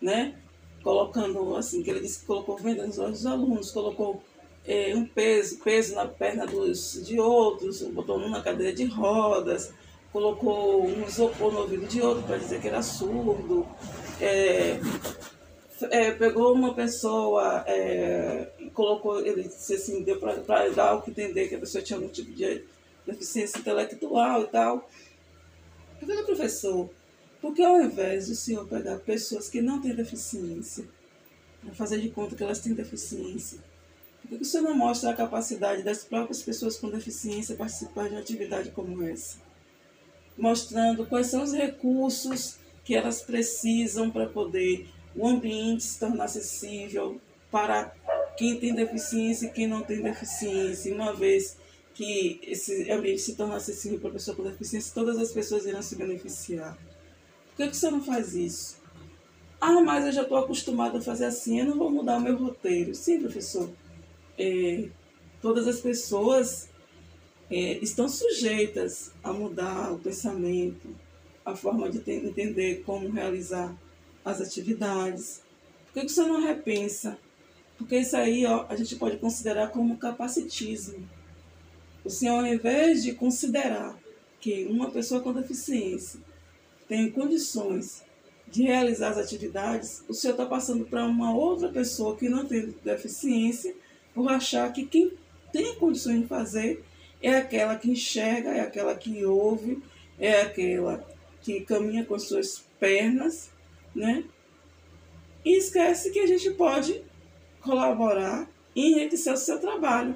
né? 0.01 0.35
Colocando, 0.83 1.55
assim, 1.55 1.81
que 1.81 1.89
ele 1.89 2.01
disse 2.01 2.19
que 2.19 2.25
colocou 2.25 2.57
venda 2.57 2.85
nos 2.85 2.99
olhos 2.99 3.19
dos 3.19 3.25
alunos, 3.25 3.71
colocou 3.71 4.21
é, 4.67 4.93
um 4.93 5.05
peso, 5.05 5.59
peso 5.59 5.95
na 5.95 6.05
perna 6.05 6.45
dos, 6.45 7.05
de 7.05 7.17
outros, 7.17 7.81
botou 7.83 8.17
um 8.17 8.29
na 8.29 8.41
cadeira 8.41 8.73
de 8.73 8.83
rodas, 8.83 9.71
colocou 10.11 10.85
um 10.85 11.07
isopor 11.07 11.53
no 11.53 11.59
ouvido 11.59 11.87
de 11.87 12.01
outro 12.01 12.23
para 12.23 12.35
dizer 12.35 12.59
que 12.59 12.67
era 12.67 12.81
surdo, 12.81 13.65
é, 14.19 14.77
é, 15.89 16.11
pegou 16.11 16.51
uma 16.51 16.73
pessoa 16.73 17.63
é, 17.65 18.45
colocou, 18.73 19.25
ele 19.25 19.43
disse 19.43 19.75
assim, 19.75 20.03
deu 20.03 20.19
para 20.19 20.67
dar 20.67 20.95
o 20.95 21.01
que 21.01 21.11
entender 21.11 21.47
que 21.47 21.55
a 21.55 21.59
pessoa 21.59 21.81
tinha 21.81 21.95
algum 21.95 22.09
tipo 22.09 22.29
de 22.33 22.43
deficiência 23.05 23.59
intelectual 23.59 24.43
e 24.43 24.47
tal. 24.47 24.89
Eu 26.01 26.07
falei, 26.07 26.23
professor, 26.23 26.89
porque 27.41 27.61
ao 27.61 27.81
invés 27.81 28.27
do 28.27 28.35
senhor 28.35 28.67
pegar 28.67 28.99
pessoas 28.99 29.49
que 29.49 29.61
não 29.61 29.81
têm 29.81 29.95
deficiência, 29.95 30.85
fazer 31.73 31.99
de 31.99 32.09
conta 32.09 32.35
que 32.35 32.43
elas 32.43 32.59
têm 32.59 32.73
deficiência, 32.73 33.59
por 34.21 34.37
que 34.37 34.43
o 34.43 34.45
senhor 34.45 34.63
não 34.63 34.75
mostra 34.75 35.09
a 35.09 35.15
capacidade 35.15 35.83
das 35.83 36.03
próprias 36.03 36.41
pessoas 36.41 36.77
com 36.77 36.89
deficiência 36.89 37.55
participar 37.55 38.07
de 38.07 38.15
uma 38.15 38.21
atividade 38.21 38.71
como 38.71 39.03
essa? 39.03 39.37
mostrando 40.37 41.05
quais 41.05 41.27
são 41.27 41.43
os 41.43 41.53
recursos 41.53 42.57
que 42.83 42.95
elas 42.95 43.21
precisam 43.21 44.09
para 44.09 44.27
poder 44.27 44.87
o 45.15 45.27
ambiente 45.27 45.83
se 45.83 45.99
tornar 45.99 46.25
acessível 46.25 47.21
para 47.51 47.93
quem 48.35 48.59
tem 48.59 48.73
deficiência 48.73 49.45
e 49.45 49.51
quem 49.51 49.67
não 49.67 49.83
tem 49.83 50.01
deficiência. 50.01 50.93
Uma 50.93 51.13
vez 51.13 51.57
que 51.93 52.39
esse 52.43 52.89
ambiente 52.91 53.21
se 53.21 53.35
tornar 53.35 53.57
acessível 53.57 53.99
para 53.99 54.09
a 54.09 54.13
pessoa 54.13 54.35
com 54.35 54.43
deficiência, 54.43 54.93
todas 54.93 55.17
as 55.17 55.31
pessoas 55.31 55.65
irão 55.65 55.81
se 55.81 55.95
beneficiar. 55.95 56.77
Por 57.49 57.57
que, 57.57 57.69
que 57.69 57.77
você 57.77 57.91
não 57.91 58.03
faz 58.03 58.33
isso? 58.33 58.77
Ah, 59.61 59.79
mas 59.81 60.05
eu 60.05 60.11
já 60.11 60.23
estou 60.23 60.37
acostumado 60.37 60.97
a 60.97 61.01
fazer 61.01 61.25
assim, 61.25 61.59
eu 61.59 61.65
não 61.65 61.77
vou 61.77 61.91
mudar 61.91 62.17
o 62.17 62.21
meu 62.21 62.35
roteiro. 62.35 62.93
Sim, 62.95 63.21
professor. 63.21 63.69
É, 64.37 64.89
todas 65.41 65.67
as 65.67 65.79
pessoas 65.79 66.69
é, 67.49 67.77
estão 67.77 68.09
sujeitas 68.09 69.11
a 69.23 69.31
mudar 69.31 69.93
o 69.93 69.99
pensamento, 69.99 70.95
a 71.45 71.55
forma 71.55 71.89
de 71.89 71.99
entender 72.11 72.83
como 72.85 73.09
realizar 73.09 73.75
as 74.25 74.41
atividades. 74.41 75.41
Por 75.93 76.01
que 76.01 76.09
você 76.09 76.23
não 76.23 76.41
repensa? 76.41 77.17
Porque 77.77 77.97
isso 77.97 78.17
aí 78.17 78.45
ó, 78.45 78.65
a 78.67 78.75
gente 78.75 78.95
pode 78.95 79.17
considerar 79.17 79.69
como 79.69 79.97
capacitismo. 79.97 81.07
O 82.03 82.09
senhor, 82.09 82.39
ao 82.39 82.47
invés 82.47 83.03
de 83.03 83.13
considerar 83.13 83.97
que 84.39 84.65
uma 84.65 84.91
pessoa 84.91 85.21
com 85.21 85.31
deficiência 85.31 86.19
tem 86.87 87.09
condições 87.09 88.03
de 88.47 88.63
realizar 88.63 89.09
as 89.09 89.17
atividades, 89.17 90.03
o 90.07 90.13
senhor 90.13 90.33
está 90.33 90.45
passando 90.45 90.85
para 90.85 91.05
uma 91.05 91.33
outra 91.33 91.69
pessoa 91.69 92.17
que 92.17 92.27
não 92.27 92.45
tem 92.45 92.75
deficiência 92.83 93.73
por 94.13 94.29
achar 94.29 94.71
que 94.73 94.85
quem 94.85 95.13
tem 95.51 95.75
condições 95.75 96.21
de 96.21 96.27
fazer 96.27 96.83
é 97.21 97.37
aquela 97.37 97.77
que 97.77 97.89
enxerga, 97.89 98.49
é 98.49 98.59
aquela 98.59 98.95
que 98.95 99.23
ouve, 99.25 99.81
é 100.19 100.41
aquela 100.41 101.07
que 101.41 101.61
caminha 101.61 102.03
com 102.05 102.15
as 102.15 102.23
suas 102.23 102.65
pernas, 102.79 103.49
né? 103.95 104.25
E 105.45 105.57
esquece 105.57 106.11
que 106.11 106.19
a 106.19 106.27
gente 106.27 106.51
pode 106.51 107.01
colaborar 107.61 108.49
e 108.75 108.93
enriquecer 108.93 109.33
o 109.33 109.37
seu 109.37 109.59
trabalho. 109.59 110.15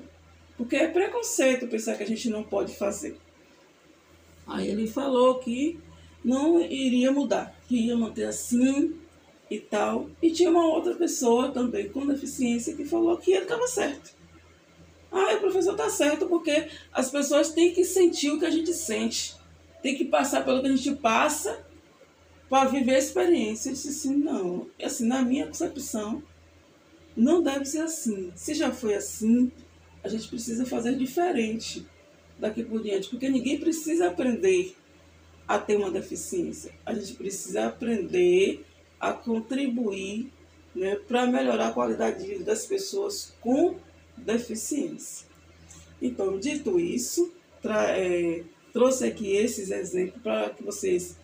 Porque 0.57 0.75
é 0.75 0.87
preconceito 0.87 1.67
pensar 1.67 1.95
que 1.95 2.03
a 2.03 2.07
gente 2.07 2.29
não 2.29 2.43
pode 2.43 2.75
fazer. 2.75 3.17
Aí 4.47 4.67
ele 4.67 4.87
falou 4.87 5.39
que 5.39 5.79
não 6.23 6.59
iria 6.59 7.11
mudar, 7.11 7.55
que 7.67 7.75
ia 7.75 7.95
manter 7.95 8.25
assim 8.25 8.95
e 9.49 9.59
tal. 9.59 10.09
E 10.21 10.31
tinha 10.31 10.49
uma 10.49 10.65
outra 10.65 10.95
pessoa 10.95 11.51
também 11.51 11.89
com 11.89 12.05
deficiência 12.05 12.75
que 12.75 12.85
falou 12.85 13.17
que 13.17 13.31
ele 13.31 13.43
estava 13.43 13.67
certo. 13.67 14.15
Ah, 15.11 15.35
o 15.35 15.39
professor 15.39 15.71
está 15.71 15.89
certo, 15.89 16.27
porque 16.27 16.67
as 16.91 17.09
pessoas 17.09 17.51
têm 17.51 17.73
que 17.73 17.83
sentir 17.83 18.31
o 18.31 18.39
que 18.39 18.45
a 18.45 18.51
gente 18.51 18.73
sente. 18.73 19.35
Tem 19.81 19.95
que 19.95 20.05
passar 20.05 20.43
pelo 20.43 20.61
que 20.61 20.67
a 20.67 20.75
gente 20.75 20.95
passa 20.95 21.65
para 22.49 22.69
viver 22.69 22.95
a 22.95 22.99
experiência. 22.99 23.69
Eu 23.69 23.73
disse 23.73 23.89
assim, 23.89 24.15
não. 24.15 24.67
Assim, 24.81 25.07
na 25.07 25.21
minha 25.21 25.47
concepção, 25.47 26.23
não 27.15 27.41
deve 27.41 27.65
ser 27.65 27.79
assim. 27.79 28.31
Se 28.35 28.53
já 28.53 28.71
foi 28.71 28.95
assim, 28.95 29.51
a 30.07 30.09
gente 30.09 30.27
precisa 30.29 30.65
fazer 30.65 30.95
diferente 30.95 31.85
daqui 32.39 32.63
por 32.63 32.81
diante, 32.81 33.09
porque 33.09 33.29
ninguém 33.29 33.59
precisa 33.59 34.07
aprender 34.07 34.75
a 35.45 35.59
ter 35.59 35.75
uma 35.75 35.91
deficiência. 35.91 36.73
A 36.85 36.93
gente 36.93 37.13
precisa 37.13 37.67
aprender 37.67 38.65
a 38.99 39.11
contribuir 39.11 40.31
né, 40.73 40.95
para 41.07 41.27
melhorar 41.27 41.67
a 41.67 41.73
qualidade 41.73 42.23
de 42.23 42.29
vida 42.29 42.43
das 42.45 42.65
pessoas 42.65 43.33
com 43.41 43.75
deficiência. 44.15 45.27
Então, 46.01 46.39
dito 46.39 46.79
isso, 46.79 47.33
é, 47.65 48.43
trouxe 48.71 49.05
aqui 49.05 49.35
esses 49.35 49.71
exemplos 49.71 50.21
para 50.21 50.49
que 50.51 50.63
vocês 50.63 51.17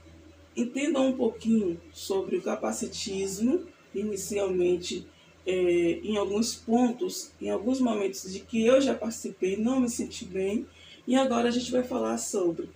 entendam 0.56 1.08
um 1.08 1.14
pouquinho 1.14 1.80
sobre 1.94 2.38
o 2.38 2.42
capacitismo, 2.42 3.66
inicialmente 3.96 5.08
é, 5.46 6.00
em 6.04 6.18
alguns 6.18 6.56
pontos, 6.56 7.32
em 7.42 7.50
alguns 7.50 7.80
momentos 7.80 8.32
de 8.32 8.40
que 8.40 8.66
eu 8.66 8.82
já 8.82 8.96
participei, 8.96 9.58
não 9.58 9.80
me 9.80 9.90
senti 9.90 10.26
bem, 10.26 10.66
e 11.06 11.16
agora 11.16 11.50
a 11.50 11.52
gente 11.52 11.72
vai 11.72 11.84
falar 11.84 12.18
sobre 12.18 12.70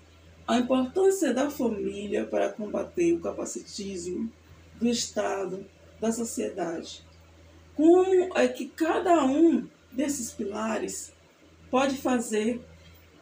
a 0.48 0.58
importância 0.58 1.34
da 1.34 1.50
família 1.50 2.26
para 2.26 2.50
combater 2.50 3.14
o 3.14 3.20
capacitismo, 3.20 4.32
do 4.76 4.88
Estado, 4.88 5.66
da 6.00 6.12
sociedade. 6.12 7.04
Como 7.76 8.38
é 8.38 8.48
que 8.48 8.68
cada 8.68 9.24
um 9.26 9.68
desses 9.92 10.32
pilares 10.32 11.12
pode 11.70 11.98
fazer 11.98 12.62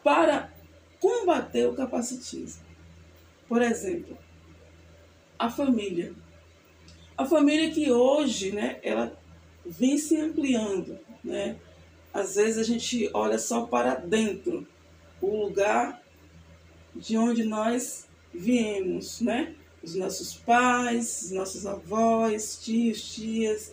para 0.04 0.52
combater 1.00 1.66
o 1.66 1.74
capacitismo? 1.74 2.62
Por 3.48 3.62
exemplo, 3.62 4.16
a 5.38 5.50
família. 5.50 6.14
A 7.16 7.24
família 7.24 7.70
que 7.70 7.90
hoje, 7.90 8.52
né, 8.52 8.78
ela 8.82 9.16
vem 9.66 9.98
se 9.98 10.16
ampliando, 10.16 10.98
né? 11.22 11.56
às 12.16 12.36
vezes 12.36 12.56
a 12.56 12.62
gente 12.62 13.10
olha 13.12 13.38
só 13.38 13.66
para 13.66 13.94
dentro, 13.94 14.66
o 15.20 15.44
lugar 15.44 16.02
de 16.94 17.18
onde 17.18 17.44
nós 17.44 18.06
viemos, 18.32 19.20
né? 19.20 19.54
Os 19.82 19.94
nossos 19.94 20.34
pais, 20.34 21.24
os 21.24 21.30
nossos 21.32 21.66
avós, 21.66 22.58
tios, 22.62 23.14
tias, 23.14 23.70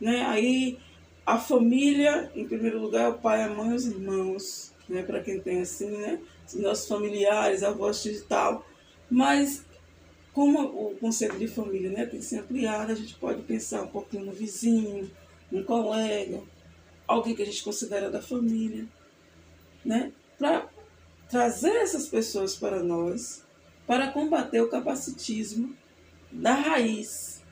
né? 0.00 0.22
Aí 0.22 0.76
a 1.24 1.38
família, 1.38 2.32
em 2.34 2.44
primeiro 2.48 2.80
lugar, 2.80 3.10
o 3.10 3.18
pai, 3.18 3.44
a 3.44 3.48
mãe 3.48 3.72
os 3.72 3.86
irmãos, 3.86 4.72
né? 4.88 5.04
Para 5.04 5.22
quem 5.22 5.38
tem 5.38 5.60
assim, 5.60 5.90
né? 5.90 6.20
Os 6.48 6.54
nossos 6.54 6.88
familiares, 6.88 7.62
avós, 7.62 8.02
tios 8.02 8.18
e 8.18 8.24
tal. 8.24 8.66
Mas 9.08 9.64
como 10.32 10.62
o 10.64 10.96
conceito 10.96 11.38
de 11.38 11.46
família 11.46 11.90
né, 11.90 12.06
tem 12.06 12.18
que 12.18 12.26
ser 12.26 12.40
ampliado, 12.40 12.90
a 12.90 12.96
gente 12.96 13.14
pode 13.14 13.42
pensar 13.42 13.82
um 13.82 13.86
pouquinho 13.86 14.24
no 14.24 14.32
vizinho, 14.32 15.08
um 15.54 15.62
colega, 15.62 16.42
alguém 17.06 17.34
que 17.34 17.42
a 17.42 17.46
gente 17.46 17.62
considera 17.62 18.10
da 18.10 18.20
família, 18.20 18.86
né? 19.84 20.12
Para 20.38 20.68
trazer 21.28 21.76
essas 21.76 22.08
pessoas 22.08 22.56
para 22.56 22.82
nós, 22.82 23.44
para 23.86 24.10
combater 24.10 24.60
o 24.60 24.68
capacitismo 24.68 25.76
da 26.30 26.54
raiz. 26.54 27.42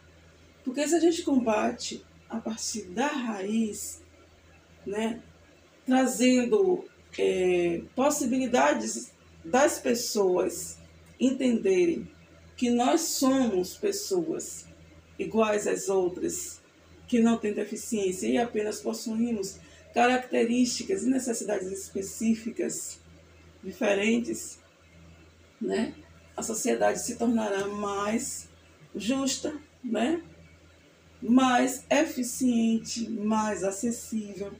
Porque 0.65 0.87
se 0.87 0.95
a 0.95 1.01
gente 1.01 1.23
combate 1.23 2.05
a 2.29 2.39
partir 2.39 2.85
da 2.85 3.07
raiz, 3.07 4.03
né, 4.87 5.23
trazendo 5.87 6.85
é, 7.19 7.83
possibilidades 7.95 9.13
das 9.45 9.79
pessoas 9.79 10.79
entenderem 11.21 12.11
que 12.57 12.71
nós 12.71 13.01
somos 13.03 13.77
pessoas 13.77 14.67
iguais 15.19 15.67
às 15.67 15.89
outras, 15.89 16.62
que 17.13 17.21
não 17.21 17.37
têm 17.37 17.53
deficiência 17.53 18.27
e 18.27 18.39
apenas 18.39 18.81
possuímos 18.81 19.59
características 19.93 21.03
e 21.03 21.11
necessidades 21.11 21.71
específicas 21.71 22.99
diferentes, 23.63 24.59
né? 25.61 25.95
A 26.35 26.43
sociedade 26.43 27.03
se 27.03 27.17
tornará 27.17 27.69
mais 27.69 28.49
justa, 28.97 29.55
né? 29.85 30.23
Mais 31.21 31.85
eficiente, 31.91 33.11
mais 33.11 33.63
acessível. 33.63 34.51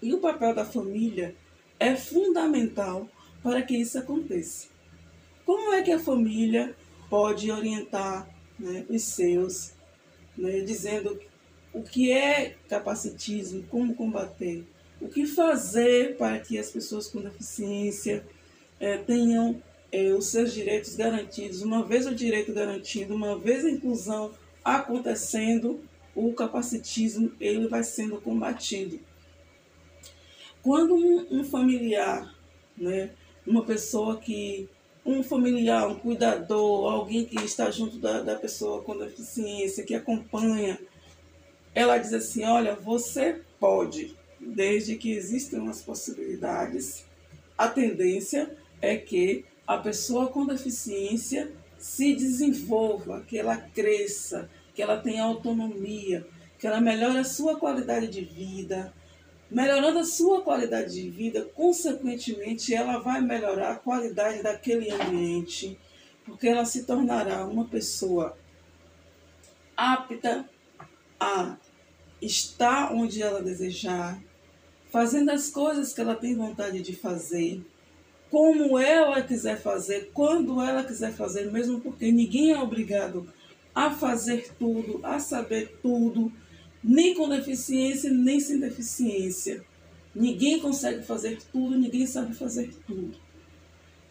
E 0.00 0.14
o 0.14 0.20
papel 0.20 0.54
da 0.54 0.64
família 0.64 1.34
é 1.80 1.96
fundamental 1.96 3.08
para 3.42 3.60
que 3.60 3.76
isso 3.76 3.98
aconteça. 3.98 4.68
Como 5.44 5.72
é 5.72 5.82
que 5.82 5.90
a 5.90 5.98
família 5.98 6.76
pode 7.08 7.50
orientar 7.50 8.32
né, 8.56 8.86
os 8.88 9.02
seus, 9.02 9.72
né, 10.38 10.60
dizendo 10.60 11.18
o 11.72 11.82
que 11.82 12.12
é 12.12 12.56
capacitismo, 12.68 13.62
como 13.64 13.94
combater, 13.94 14.64
o 15.00 15.08
que 15.08 15.26
fazer 15.26 16.16
para 16.16 16.38
que 16.40 16.58
as 16.58 16.70
pessoas 16.70 17.06
com 17.06 17.20
deficiência 17.20 18.24
é, 18.78 18.98
tenham 18.98 19.62
é, 19.92 20.12
os 20.12 20.26
seus 20.26 20.52
direitos 20.52 20.94
garantidos. 20.96 21.62
Uma 21.62 21.84
vez 21.84 22.06
o 22.06 22.14
direito 22.14 22.52
garantido, 22.52 23.14
uma 23.14 23.38
vez 23.38 23.64
a 23.64 23.70
inclusão 23.70 24.32
acontecendo, 24.64 25.80
o 26.14 26.32
capacitismo 26.32 27.32
ele 27.40 27.68
vai 27.68 27.82
sendo 27.82 28.20
combatido. 28.20 29.00
Quando 30.62 30.94
um, 30.94 31.40
um 31.40 31.44
familiar, 31.44 32.34
né, 32.76 33.10
uma 33.46 33.64
pessoa 33.64 34.18
que 34.18 34.68
um 35.04 35.22
familiar, 35.22 35.88
um 35.88 35.94
cuidador, 35.94 36.92
alguém 36.92 37.24
que 37.24 37.36
está 37.42 37.70
junto 37.70 37.96
da, 37.98 38.20
da 38.20 38.36
pessoa 38.36 38.82
com 38.82 38.98
deficiência, 38.98 39.84
que 39.84 39.94
acompanha, 39.94 40.78
ela 41.74 41.98
diz 41.98 42.12
assim: 42.12 42.44
olha, 42.44 42.74
você 42.74 43.40
pode, 43.58 44.16
desde 44.40 44.96
que 44.96 45.12
existam 45.12 45.68
as 45.68 45.82
possibilidades, 45.82 47.04
a 47.56 47.68
tendência 47.68 48.56
é 48.80 48.96
que 48.96 49.44
a 49.66 49.76
pessoa 49.76 50.28
com 50.28 50.46
deficiência 50.46 51.52
se 51.78 52.14
desenvolva, 52.14 53.22
que 53.26 53.38
ela 53.38 53.56
cresça, 53.56 54.50
que 54.74 54.82
ela 54.82 54.98
tenha 54.98 55.24
autonomia, 55.24 56.26
que 56.58 56.66
ela 56.66 56.80
melhore 56.80 57.18
a 57.18 57.24
sua 57.24 57.58
qualidade 57.58 58.08
de 58.08 58.22
vida, 58.22 58.92
Melhorando 59.50 59.98
a 59.98 60.04
sua 60.04 60.42
qualidade 60.42 60.94
de 60.94 61.10
vida, 61.10 61.42
consequentemente, 61.56 62.72
ela 62.72 62.98
vai 62.98 63.20
melhorar 63.20 63.72
a 63.72 63.76
qualidade 63.76 64.44
daquele 64.44 64.88
ambiente, 64.92 65.76
porque 66.24 66.46
ela 66.46 66.64
se 66.64 66.84
tornará 66.84 67.44
uma 67.44 67.64
pessoa 67.64 68.38
apta 69.76 70.48
a 71.20 71.56
estar 72.20 72.92
onde 72.92 73.22
ela 73.22 73.42
desejar, 73.42 74.20
fazendo 74.90 75.30
as 75.30 75.50
coisas 75.50 75.92
que 75.92 76.00
ela 76.00 76.16
tem 76.16 76.34
vontade 76.34 76.82
de 76.82 76.96
fazer, 76.96 77.62
como 78.30 78.78
ela 78.78 79.22
quiser 79.22 79.60
fazer, 79.60 80.10
quando 80.14 80.60
ela 80.60 80.82
quiser 80.82 81.12
fazer, 81.12 81.52
mesmo 81.52 81.80
porque 81.80 82.10
ninguém 82.10 82.52
é 82.52 82.58
obrigado 82.58 83.32
a 83.74 83.90
fazer 83.90 84.52
tudo, 84.58 85.00
a 85.02 85.18
saber 85.18 85.78
tudo 85.82 86.32
nem 86.82 87.14
com 87.14 87.28
deficiência, 87.28 88.10
nem 88.10 88.40
sem 88.40 88.58
deficiência. 88.58 89.64
Ninguém 90.14 90.58
consegue 90.58 91.02
fazer 91.02 91.38
tudo, 91.52 91.78
ninguém 91.78 92.06
sabe 92.06 92.34
fazer 92.34 92.72
tudo. 92.86 93.16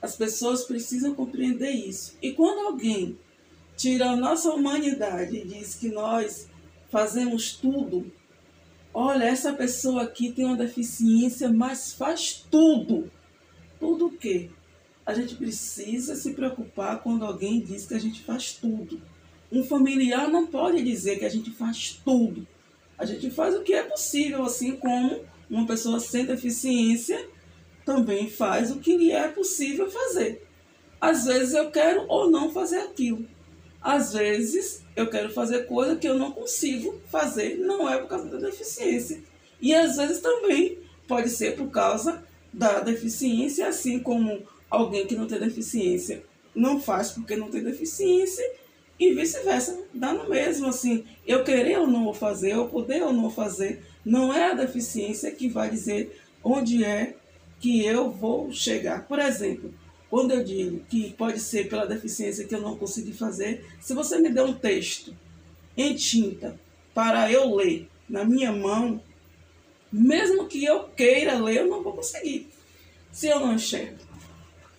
As 0.02 0.16
pessoas 0.16 0.64
precisam 0.64 1.14
compreender 1.14 1.72
isso. 1.72 2.16
E 2.22 2.32
quando 2.32 2.68
alguém 2.68 3.18
tira 3.76 4.12
a 4.12 4.16
nossa 4.16 4.50
humanidade 4.52 5.36
e 5.36 5.46
diz 5.46 5.76
que 5.76 5.90
nós 5.90 6.48
fazemos 6.90 7.54
tudo, 7.54 8.12
olha, 8.94 9.24
essa 9.26 9.54
pessoa 9.54 10.04
aqui 10.04 10.32
tem 10.32 10.46
uma 10.46 10.58
deficiência, 10.58 11.50
mas 11.50 11.94
faz 11.94 12.46
tudo. 12.50 13.12
Tudo 13.80 14.08
o 14.08 14.12
quê? 14.12 14.50
A 15.06 15.14
gente 15.14 15.36
precisa 15.36 16.16
se 16.16 16.34
preocupar 16.34 17.02
quando 17.02 17.26
alguém 17.26 17.60
diz 17.60 17.86
que 17.86 17.94
a 17.94 18.00
gente 18.00 18.22
faz 18.22 18.54
tudo. 18.54 19.02
Um 19.52 19.64
familiar 19.64 20.28
não 20.28 20.46
pode 20.46 20.84
dizer 20.84 21.18
que 21.18 21.26
a 21.26 21.30
gente 21.30 21.50
faz 21.52 22.00
tudo. 22.04 22.48
A 22.98 23.06
gente 23.06 23.32
faz 23.32 23.56
o 23.56 23.62
que 23.62 23.74
é 23.74 23.84
possível, 23.84 24.44
assim 24.44 24.76
como 24.76 25.22
uma 25.50 25.66
pessoa 25.66 26.00
sem 26.00 26.26
deficiência 26.26 27.28
também 27.90 28.30
faz 28.30 28.70
o 28.70 28.80
que 28.80 28.96
lhe 28.96 29.12
é 29.12 29.28
possível 29.28 29.90
fazer. 29.90 30.48
Às 31.02 31.26
vezes 31.26 31.56
eu 31.56 31.72
quero 31.72 32.06
ou 32.08 32.30
não 32.30 32.52
fazer 32.52 32.78
aquilo. 32.82 33.26
Às 33.82 34.14
vezes 34.14 34.84
eu 34.96 35.10
quero 35.10 35.32
fazer 35.32 35.66
coisa 35.66 35.96
que 35.96 36.08
eu 36.08 36.18
não 36.18 36.32
consigo 36.32 37.02
fazer, 37.10 37.58
não 37.58 37.90
é 37.90 37.98
por 37.98 38.08
causa 38.08 38.26
da 38.26 38.38
deficiência. 38.38 39.22
E 39.62 39.74
às 39.74 39.98
vezes 39.98 40.22
também 40.22 40.78
pode 41.08 41.30
ser 41.30 41.56
por 41.56 41.70
causa 41.70 42.24
da 42.52 42.80
deficiência, 42.80 43.68
assim 43.68 44.00
como 44.00 44.44
alguém 44.70 45.06
que 45.06 45.16
não 45.16 45.28
tem 45.28 45.40
deficiência 45.40 46.24
não 46.60 46.80
faz 46.80 47.12
porque 47.12 47.36
não 47.36 47.50
tem 47.50 47.64
deficiência 47.64 48.44
e 49.00 49.14
vice-versa, 49.14 49.82
dá 49.94 50.14
no 50.14 50.30
mesmo, 50.30 50.68
assim, 50.68 51.06
eu 51.26 51.44
querer 51.44 51.80
ou 51.80 51.88
não 51.88 52.14
fazer, 52.14 52.52
eu 52.52 52.68
poder 52.68 53.02
ou 53.02 53.14
não 53.14 53.30
fazer, 53.30 53.82
não 54.04 54.34
é 54.34 54.52
a 54.52 54.56
deficiência 54.56 55.32
que 55.32 55.48
vai 55.48 55.70
dizer 55.70 56.20
onde 56.44 56.84
é 56.84 57.16
que 57.62 57.86
eu 57.86 58.12
vou 58.12 58.52
chegar. 58.52 59.08
Por 59.08 59.20
exemplo, 59.20 59.74
quando 60.10 60.32
eu 60.32 60.44
digo 60.44 60.80
que 60.90 61.14
pode 61.14 61.40
ser 61.40 61.70
pela 61.70 61.86
deficiência 61.86 62.46
que 62.46 62.56
eu 62.56 62.62
não 62.62 62.78
consegui 62.78 63.14
fazer, 63.14 63.66
se 63.80 63.94
você 63.94 64.20
me 64.20 64.30
der 64.30 64.44
um 64.44 64.54
texto 64.54 65.16
em 65.78 65.96
tinta 65.96 66.60
para 66.94 67.32
eu 67.32 67.56
ler 67.56 67.88
na 68.10 68.24
minha 68.26 68.52
mão, 68.52 69.02
mesmo 69.92 70.48
que 70.48 70.64
eu 70.64 70.86
queira 70.90 71.38
ler, 71.40 71.58
eu 71.58 71.68
não 71.68 71.84
vou 71.84 71.94
conseguir, 71.94 72.50
se 73.12 73.28
eu 73.28 73.40
não 73.40 73.54
enxergo. 73.54 73.98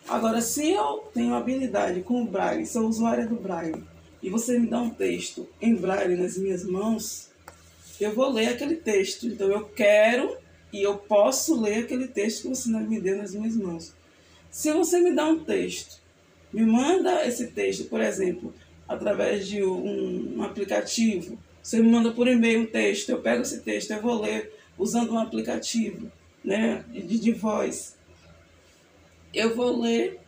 Agora, 0.08 0.40
se 0.40 0.70
eu 0.70 1.08
tenho 1.14 1.34
habilidade 1.34 2.00
com 2.02 2.22
o 2.22 2.26
braille, 2.26 2.66
sou 2.66 2.88
usuária 2.88 3.26
do 3.26 3.36
braille, 3.36 3.84
e 4.22 4.28
você 4.28 4.58
me 4.58 4.66
dá 4.66 4.80
um 4.80 4.90
texto 4.90 5.48
em 5.60 5.74
braille 5.74 6.16
nas 6.16 6.36
minhas 6.36 6.64
mãos, 6.64 7.30
eu 8.00 8.14
vou 8.14 8.30
ler 8.30 8.48
aquele 8.48 8.76
texto. 8.76 9.26
Então 9.26 9.48
eu 9.50 9.64
quero 9.66 10.36
e 10.72 10.82
eu 10.82 10.96
posso 10.96 11.60
ler 11.60 11.84
aquele 11.84 12.08
texto 12.08 12.42
que 12.42 12.48
você 12.48 12.68
me 12.70 13.00
deu 13.00 13.18
nas 13.18 13.34
minhas 13.34 13.56
mãos. 13.56 13.92
Se 14.50 14.72
você 14.72 15.00
me 15.00 15.14
dá 15.14 15.26
um 15.26 15.44
texto, 15.44 16.00
me 16.52 16.62
manda 16.62 17.24
esse 17.26 17.48
texto, 17.48 17.84
por 17.84 18.00
exemplo, 18.00 18.52
através 18.88 19.46
de 19.46 19.62
um, 19.62 20.38
um 20.38 20.42
aplicativo, 20.42 21.38
você 21.62 21.80
me 21.80 21.88
manda 21.88 22.10
por 22.10 22.26
e-mail 22.26 22.62
um 22.62 22.66
texto, 22.66 23.10
eu 23.10 23.20
pego 23.20 23.42
esse 23.42 23.60
texto, 23.60 23.92
eu 23.92 24.02
vou 24.02 24.20
ler 24.20 24.52
usando 24.76 25.12
um 25.12 25.18
aplicativo 25.18 26.10
né, 26.44 26.84
de, 26.88 27.18
de 27.18 27.32
voz. 27.32 27.96
Eu 29.32 29.54
vou 29.54 29.80
ler 29.80 30.18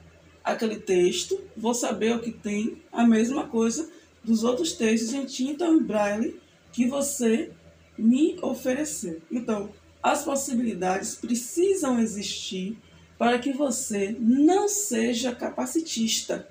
aquele 0.45 0.77
texto, 0.77 1.41
vou 1.57 1.75
saber 1.75 2.15
o 2.15 2.21
que 2.21 2.31
tem, 2.31 2.81
a 2.93 3.05
mesma 3.05 3.49
coisa 3.49 3.91
dos 4.23 4.45
outros 4.45 4.73
textos 4.73 5.13
em 5.13 5.25
tinta 5.25 5.67
em 5.67 5.83
braille 5.83 6.41
que 6.73 6.87
você 6.87 7.51
me 7.99 8.39
ofereceu. 8.41 9.21
Então, 9.31 9.71
as 10.03 10.25
possibilidades 10.25 11.15
precisam 11.15 11.99
existir 11.99 12.77
para 13.23 13.39
que 13.39 13.53
você 13.53 14.17
não 14.19 14.69
seja 14.69 15.33
capacitista, 15.33 16.49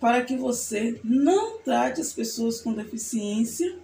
para 0.00 0.24
que 0.24 0.34
você 0.34 0.98
não 1.04 1.58
trate 1.58 2.00
as 2.00 2.14
pessoas 2.14 2.62
com 2.62 2.72
deficiência 2.72 3.76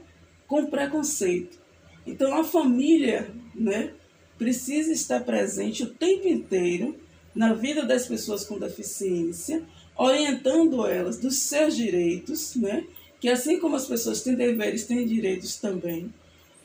com 0.48 0.64
preconceito. 0.70 1.58
Então, 2.06 2.34
a 2.34 2.44
família, 2.44 3.30
né, 3.54 3.92
precisa 4.38 4.90
estar 4.90 5.20
presente 5.20 5.82
o 5.82 5.92
tempo 5.92 6.26
inteiro 6.26 6.98
na 7.34 7.52
vida 7.52 7.84
das 7.84 8.06
pessoas 8.06 8.42
com 8.42 8.58
deficiência, 8.58 9.62
orientando 9.94 10.86
elas 10.86 11.18
dos 11.18 11.40
seus 11.40 11.76
direitos, 11.76 12.56
né? 12.56 12.86
que 13.20 13.28
assim 13.28 13.60
como 13.60 13.76
as 13.76 13.84
pessoas 13.84 14.22
têm 14.22 14.34
deveres, 14.34 14.86
têm 14.86 15.06
direitos 15.06 15.56
também. 15.56 16.10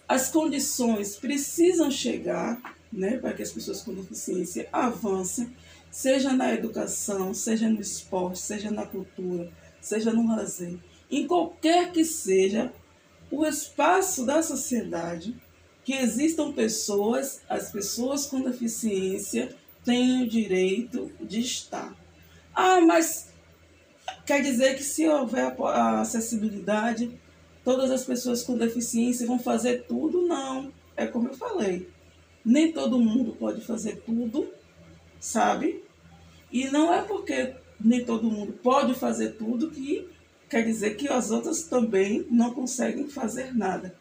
As 0.08 0.30
condições 0.30 1.18
precisam 1.18 1.92
chegar 1.92 2.77
né, 2.92 3.18
para 3.18 3.34
que 3.34 3.44
as 3.44 3.52
pessoas 3.52 3.82
com 3.82 3.94
deficiência 3.94 4.68
avancem, 4.72 5.56
seja 5.92 6.34
na 6.34 6.54
educação, 6.54 7.34
seja 7.34 7.70
no 7.70 7.82
esporte, 7.82 8.40
seja 8.40 8.72
na 8.72 8.86
cultura, 8.86 9.50
seja 9.82 10.12
no 10.12 10.28
lazer, 10.28 10.78
em 11.10 11.26
qualquer 11.26 11.92
que 11.92 12.04
seja 12.04 12.72
o 13.32 13.46
espaço 13.46 14.26
da 14.26 14.42
sociedade, 14.42 15.36
que 15.84 15.94
existam 15.94 16.52
pessoas, 16.52 17.42
as 17.48 17.72
pessoas 17.72 18.26
com 18.26 18.42
deficiência 18.42 19.56
têm 19.86 20.24
o 20.24 20.28
direito 20.28 21.12
de 21.22 21.40
estar. 21.40 21.96
Ah, 22.54 22.82
mas 22.82 23.30
quer 24.26 24.42
dizer 24.42 24.76
que 24.76 24.84
se 24.84 25.08
houver 25.08 25.56
a 25.62 26.02
acessibilidade, 26.02 27.18
todas 27.64 27.90
as 27.90 28.04
pessoas 28.04 28.44
com 28.44 28.58
deficiência 28.58 29.26
vão 29.26 29.40
fazer 29.40 29.86
tudo? 29.88 30.28
Não. 30.28 30.74
É 30.96 31.06
como 31.06 31.30
eu 31.30 31.34
falei. 31.34 31.88
Nem 32.48 32.72
todo 32.72 32.98
mundo 32.98 33.36
pode 33.38 33.60
fazer 33.60 33.98
tudo, 34.06 34.48
sabe? 35.20 35.84
E 36.50 36.70
não 36.70 36.94
é 36.94 37.02
porque 37.02 37.54
nem 37.78 38.06
todo 38.06 38.32
mundo 38.32 38.54
pode 38.54 38.94
fazer 38.94 39.32
tudo 39.32 39.70
que 39.70 40.08
quer 40.50 40.64
dizer 40.64 40.96
que 40.96 41.10
as 41.10 41.30
outras 41.30 41.64
também 41.64 42.26
não 42.32 42.54
conseguem 42.54 43.10
fazer 43.10 43.54
nada, 43.54 43.94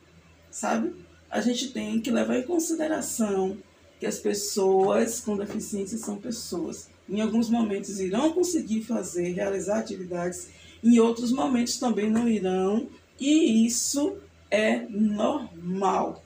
sabe? 0.49 0.95
A 1.29 1.41
gente 1.41 1.73
tem 1.73 2.01
que 2.01 2.09
levar 2.09 2.39
em 2.39 2.47
consideração 2.47 3.59
que 3.99 4.07
as 4.07 4.21
pessoas 4.21 5.19
com 5.19 5.37
deficiência 5.37 5.99
são 5.99 6.17
pessoas. 6.17 6.89
Em 7.09 7.21
alguns 7.21 7.51
momentos 7.51 7.99
irão 7.99 8.33
conseguir 8.33 8.85
fazer, 8.85 9.31
realizar 9.31 9.81
atividades, 9.81 10.51
em 10.85 11.01
outros 11.01 11.33
momentos 11.33 11.79
também 11.79 12.09
não 12.09 12.29
irão, 12.29 12.89
e 13.19 13.67
isso 13.67 14.19
é 14.49 14.87
normal. 14.89 16.23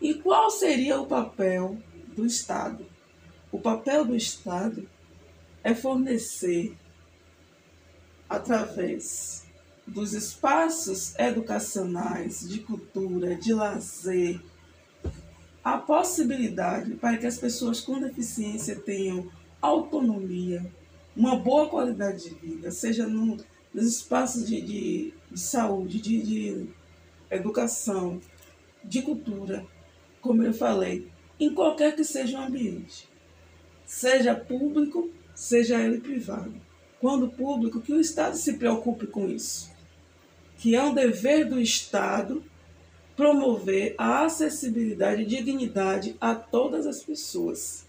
E 0.00 0.14
qual 0.14 0.50
seria 0.50 1.00
o 1.00 1.06
papel 1.06 1.78
do 2.14 2.24
Estado? 2.24 2.86
O 3.50 3.58
papel 3.58 4.04
do 4.04 4.14
Estado 4.14 4.88
é 5.64 5.74
fornecer, 5.74 6.76
através 8.28 9.44
dos 9.86 10.12
espaços 10.12 11.18
educacionais, 11.18 12.46
de 12.48 12.60
cultura, 12.60 13.34
de 13.34 13.52
lazer, 13.52 14.40
a 15.64 15.78
possibilidade 15.78 16.94
para 16.94 17.16
que 17.16 17.26
as 17.26 17.38
pessoas 17.38 17.80
com 17.80 17.98
deficiência 17.98 18.76
tenham 18.76 19.30
autonomia, 19.60 20.64
uma 21.16 21.36
boa 21.36 21.68
qualidade 21.68 22.28
de 22.28 22.34
vida, 22.34 22.70
seja 22.70 23.06
no, 23.06 23.36
nos 23.74 23.86
espaços 23.86 24.46
de, 24.46 24.60
de, 24.60 25.14
de 25.30 25.40
saúde, 25.40 26.00
de, 26.00 26.22
de 26.22 26.70
educação, 27.30 28.20
de 28.84 29.02
cultura, 29.02 29.66
como 30.20 30.42
eu 30.42 30.52
falei, 30.52 31.08
em 31.38 31.52
qualquer 31.54 31.94
que 31.94 32.04
seja 32.04 32.38
o 32.38 32.42
ambiente, 32.42 33.08
seja 33.84 34.34
público, 34.34 35.10
seja 35.34 35.80
ele 35.80 36.00
privado. 36.00 36.54
Quando 37.00 37.28
público, 37.28 37.80
que 37.80 37.92
o 37.92 38.00
Estado 38.00 38.36
se 38.36 38.54
preocupe 38.54 39.06
com 39.06 39.28
isso, 39.28 39.70
que 40.58 40.74
é 40.74 40.82
um 40.82 40.92
dever 40.92 41.48
do 41.48 41.60
Estado 41.60 42.42
promover 43.16 43.94
a 43.98 44.24
acessibilidade 44.24 45.22
e 45.22 45.26
dignidade 45.26 46.16
a 46.20 46.34
todas 46.34 46.86
as 46.86 47.02
pessoas. 47.02 47.84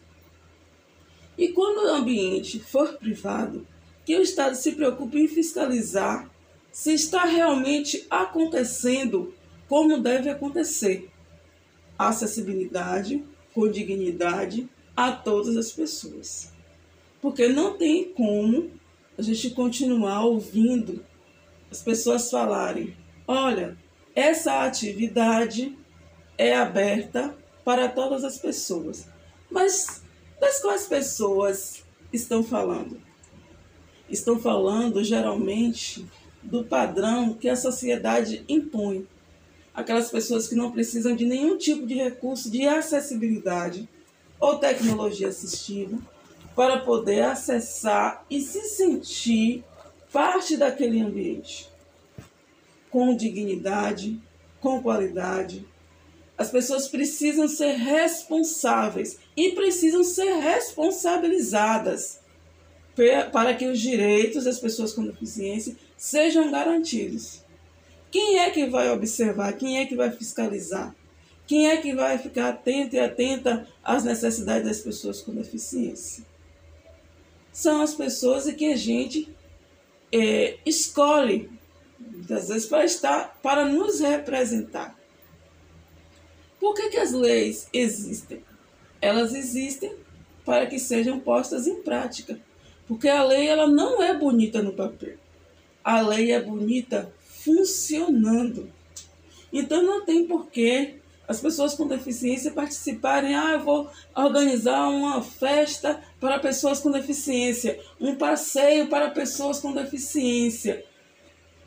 E 1.38 1.50
quando 1.50 1.86
o 1.86 1.94
ambiente 1.94 2.60
for 2.60 2.98
privado, 2.98 3.66
que 4.06 4.18
o 4.18 4.22
Estado 4.22 4.56
se 4.56 4.72
preocupe 4.74 5.20
em 5.20 5.28
fiscalizar 5.28 6.30
se 6.72 6.94
está 6.94 7.26
realmente 7.26 8.06
acontecendo 8.10 9.34
como 9.68 10.00
deve 10.00 10.30
acontecer. 10.30 11.09
Acessibilidade 12.00 13.24
com 13.54 13.70
dignidade 13.70 14.68
a 14.96 15.12
todas 15.12 15.56
as 15.56 15.72
pessoas. 15.72 16.52
Porque 17.22 17.48
não 17.48 17.78
tem 17.78 18.06
como 18.14 18.72
a 19.18 19.22
gente 19.22 19.50
continuar 19.52 20.24
ouvindo 20.24 21.06
as 21.70 21.82
pessoas 21.82 22.32
falarem: 22.32 22.96
olha, 23.28 23.78
essa 24.16 24.64
atividade 24.64 25.78
é 26.38 26.56
aberta 26.56 27.36
para 27.64 27.88
todas 27.88 28.24
as 28.24 28.38
pessoas. 28.38 29.08
Mas 29.52 30.02
das 30.40 30.62
quais 30.62 30.88
pessoas 30.88 31.84
estão 32.12 32.44
falando? 32.44 33.00
Estão 34.10 34.40
falando 34.40 35.04
geralmente 35.04 36.06
do 36.42 36.64
padrão 36.64 37.34
que 37.34 37.50
a 37.50 37.56
sociedade 37.56 38.44
impõe. 38.48 39.06
Aquelas 39.80 40.12
pessoas 40.12 40.46
que 40.46 40.56
não 40.56 40.74
precisam 40.74 41.16
de 41.16 41.24
nenhum 41.24 41.58
tipo 41.58 41.88
de 41.88 41.94
recurso 41.94 42.52
de 42.52 42.68
acessibilidade 42.68 43.88
ou 44.38 44.58
tecnologia 44.58 45.30
assistiva 45.30 45.98
para 46.54 46.80
poder 46.80 47.22
acessar 47.22 48.26
e 48.30 48.42
se 48.42 48.60
sentir 48.64 49.64
parte 50.12 50.58
daquele 50.58 51.00
ambiente 51.00 51.70
com 52.90 53.16
dignidade, 53.16 54.22
com 54.60 54.84
qualidade. 54.84 55.66
As 56.38 56.52
pessoas 56.52 56.90
precisam 56.90 57.48
ser 57.48 57.76
responsáveis 57.76 59.18
e 59.38 59.52
precisam 59.52 60.04
ser 60.04 60.34
responsabilizadas 60.42 62.20
para 63.32 63.54
que 63.54 63.66
os 63.66 63.80
direitos 63.80 64.44
das 64.44 64.60
pessoas 64.60 64.92
com 64.92 65.06
deficiência 65.06 65.78
sejam 65.96 66.52
garantidos. 66.52 67.48
Quem 68.12 68.40
é 68.40 68.50
que 68.50 68.66
vai 68.66 68.90
observar? 68.90 69.54
Quem 69.54 69.80
é 69.80 69.86
que 69.86 69.96
vai 69.96 70.12
fiscalizar? 70.12 70.96
Quem 71.46 71.68
é 71.68 71.78
que 71.78 71.94
vai 71.94 72.18
ficar 72.18 72.50
atento 72.50 72.96
e 72.96 73.00
atenta 73.00 73.68
às 73.84 74.04
necessidades 74.04 74.68
das 74.68 74.80
pessoas 74.82 75.22
com 75.22 75.34
deficiência? 75.34 76.24
São 77.52 77.82
as 77.82 77.94
pessoas 77.94 78.52
que 78.54 78.72
a 78.72 78.76
gente 78.76 79.34
é, 80.12 80.58
escolhe 80.66 81.50
muitas 82.00 82.48
vezes 82.48 82.68
para 82.68 82.86
estar, 82.86 83.40
para 83.42 83.66
nos 83.66 84.00
representar. 84.00 84.98
Por 86.60 86.74
que, 86.76 86.90
que 86.90 86.98
as 86.98 87.12
leis 87.12 87.68
existem? 87.74 88.44
Elas 89.02 89.34
existem 89.34 89.96
para 90.46 90.66
que 90.66 90.80
sejam 90.80 91.20
postas 91.20 91.68
em 91.68 91.82
prática. 91.82 92.40
Porque 92.88 93.08
a 93.08 93.24
lei 93.24 93.48
ela 93.48 93.68
não 93.68 94.02
é 94.02 94.18
bonita 94.18 94.62
no 94.62 94.74
papel. 94.74 95.16
A 95.84 96.02
lei 96.02 96.32
é 96.32 96.42
bonita 96.42 97.12
funcionando. 97.44 98.72
Então 99.52 99.84
não 99.84 100.06
tem 100.06 100.26
porquê 100.28 100.96
as 101.28 101.40
pessoas 101.40 101.74
com 101.74 101.88
deficiência 101.88 102.52
participarem. 102.52 103.36
Ah, 103.36 103.54
eu 103.54 103.60
vou 103.60 103.90
organizar 104.16 104.90
uma 104.90 105.22
festa 105.22 106.02
para 106.20 106.40
pessoas 106.40 106.80
com 106.80 106.92
deficiência, 106.92 107.80
um 108.00 108.16
passeio 108.16 108.88
para 108.88 109.12
pessoas 109.12 109.60
com 109.60 109.72
deficiência 109.72 110.84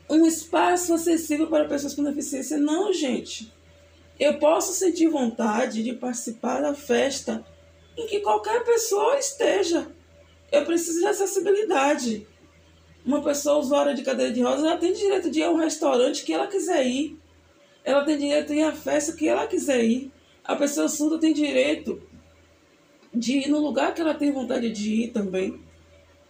um 0.09 0.25
espaço 0.25 0.93
acessível 0.93 1.47
para 1.47 1.65
pessoas 1.65 1.93
com 1.93 2.03
deficiência. 2.03 2.57
Não, 2.57 2.91
gente. 2.93 3.51
Eu 4.19 4.37
posso 4.37 4.73
sentir 4.73 5.07
vontade 5.07 5.83
de 5.83 5.93
participar 5.93 6.61
da 6.61 6.73
festa 6.73 7.43
em 7.97 8.05
que 8.07 8.19
qualquer 8.19 8.63
pessoa 8.63 9.17
esteja. 9.17 9.87
Eu 10.51 10.65
preciso 10.65 10.99
de 10.99 11.07
acessibilidade. 11.07 12.27
Uma 13.05 13.21
pessoa 13.21 13.57
usuária 13.57 13.93
de 13.93 14.01
cadeira 14.01 14.31
de 14.31 14.41
rodas, 14.41 14.63
ela 14.63 14.77
tem 14.77 14.93
direito 14.93 15.29
de 15.29 15.39
ir 15.39 15.43
a 15.43 15.51
um 15.51 15.57
restaurante 15.57 16.23
que 16.23 16.33
ela 16.33 16.47
quiser 16.47 16.85
ir. 16.85 17.17
Ela 17.83 18.05
tem 18.05 18.17
direito 18.17 18.47
de 18.47 18.59
ir 18.59 18.63
à 18.63 18.71
festa 18.71 19.13
que 19.13 19.27
ela 19.27 19.45
quiser 19.45 19.83
ir. 19.83 20.11
A 20.43 20.55
pessoa 20.55 20.87
surda 20.87 21.19
tem 21.19 21.33
direito 21.33 22.01
de 23.13 23.39
ir 23.39 23.49
no 23.49 23.59
lugar 23.59 23.93
que 23.93 24.01
ela 24.01 24.13
tem 24.13 24.31
vontade 24.31 24.71
de 24.71 25.03
ir 25.03 25.11
também. 25.11 25.61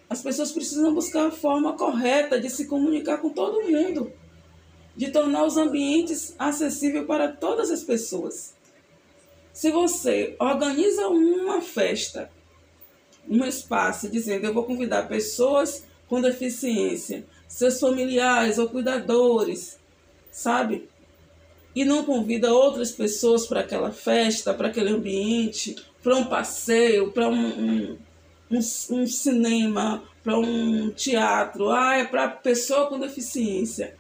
As 0.10 0.22
pessoas 0.22 0.52
precisam 0.52 0.94
buscar 0.94 1.28
a 1.28 1.32
forma 1.32 1.74
correta 1.74 2.40
de 2.40 2.50
se 2.50 2.68
comunicar 2.68 3.20
com 3.20 3.30
todo 3.30 3.70
mundo, 3.70 4.12
de 4.96 5.12
tornar 5.12 5.46
os 5.46 5.58
ambientes 5.58 6.36
acessíveis 6.38 7.06
para 7.06 7.32
todas 7.32 7.72
as 7.72 7.84
pessoas. 7.84 8.56
Se 9.52 9.72
você 9.72 10.36
organiza 10.40 11.08
uma 11.08 11.62
festa, 11.62 12.32
um 13.30 13.46
espaço, 13.46 14.10
dizendo 14.10 14.46
eu 14.46 14.54
vou 14.54 14.64
convidar 14.64 15.08
pessoas 15.08 15.86
com 16.14 16.22
deficiência, 16.22 17.26
seus 17.48 17.80
familiares 17.80 18.60
ou 18.60 18.70
cuidadores, 18.70 19.80
sabe? 20.32 20.88
E 21.76 21.84
não 21.84 22.06
convida 22.06 22.54
outras 22.54 22.92
pessoas 22.92 23.48
para 23.48 23.62
aquela 23.62 23.90
festa, 23.90 24.54
para 24.54 24.68
aquele 24.68 24.92
ambiente, 24.92 25.76
para 26.04 26.16
um 26.16 26.26
passeio, 26.26 27.12
para 27.12 27.28
um, 27.28 27.48
um 27.48 27.98
um, 28.52 28.58
um 28.58 29.08
cinema, 29.08 30.04
para 30.24 30.38
um 30.38 30.92
teatro, 30.92 31.72
ah, 31.72 31.98
é 31.98 32.06
para 32.06 32.28
pessoa 32.28 32.86
com 32.86 33.00
deficiência. 33.00 33.96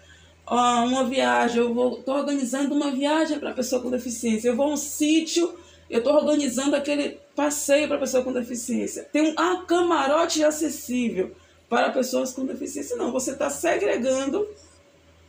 Ah, 0.45 0.83
uma 0.83 1.05
viagem, 1.05 1.57
eu 1.57 1.73
vou, 1.73 1.97
estou 1.97 2.15
organizando 2.15 2.75
uma 2.75 2.91
viagem 2.91 3.39
para 3.39 3.53
pessoa 3.53 3.81
com 3.81 3.89
deficiência. 3.89 4.49
Eu 4.49 4.55
vou 4.55 4.67
a 4.67 4.73
um 4.73 4.77
sítio, 4.77 5.57
eu 5.89 5.97
estou 5.97 6.13
organizando 6.13 6.75
aquele 6.75 7.17
passeio 7.35 7.87
para 7.87 7.97
pessoa 7.97 8.23
com 8.23 8.31
deficiência. 8.31 9.09
Tem 9.11 9.23
um 9.23 9.33
ah, 9.35 9.63
camarote 9.67 10.43
acessível 10.43 11.35
para 11.73 11.89
pessoas 11.89 12.31
com 12.31 12.45
deficiência. 12.45 12.95
Não, 12.95 13.11
você 13.11 13.31
está 13.31 13.49
segregando 13.49 14.47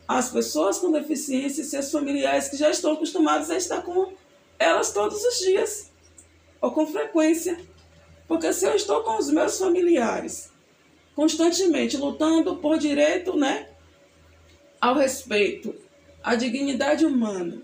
as 0.07 0.29
pessoas 0.29 0.77
com 0.77 0.91
deficiência 0.91 1.63
e 1.63 1.65
seus 1.65 1.91
familiares 1.91 2.49
que 2.49 2.55
já 2.55 2.69
estão 2.69 2.93
acostumados 2.93 3.49
a 3.49 3.57
estar 3.57 3.81
com 3.81 4.13
elas 4.59 4.93
todos 4.93 5.23
os 5.23 5.39
dias 5.39 5.89
ou 6.61 6.69
com 6.69 6.85
frequência. 6.85 7.59
Porque 8.27 8.53
se 8.53 8.63
eu 8.63 8.75
estou 8.75 9.01
com 9.01 9.17
os 9.17 9.31
meus 9.31 9.57
familiares 9.57 10.51
constantemente 11.15 11.97
lutando 11.97 12.57
por 12.57 12.77
direito, 12.77 13.35
né, 13.35 13.67
ao 14.79 14.93
respeito, 14.93 15.73
à 16.21 16.35
dignidade 16.35 17.07
humana, 17.07 17.63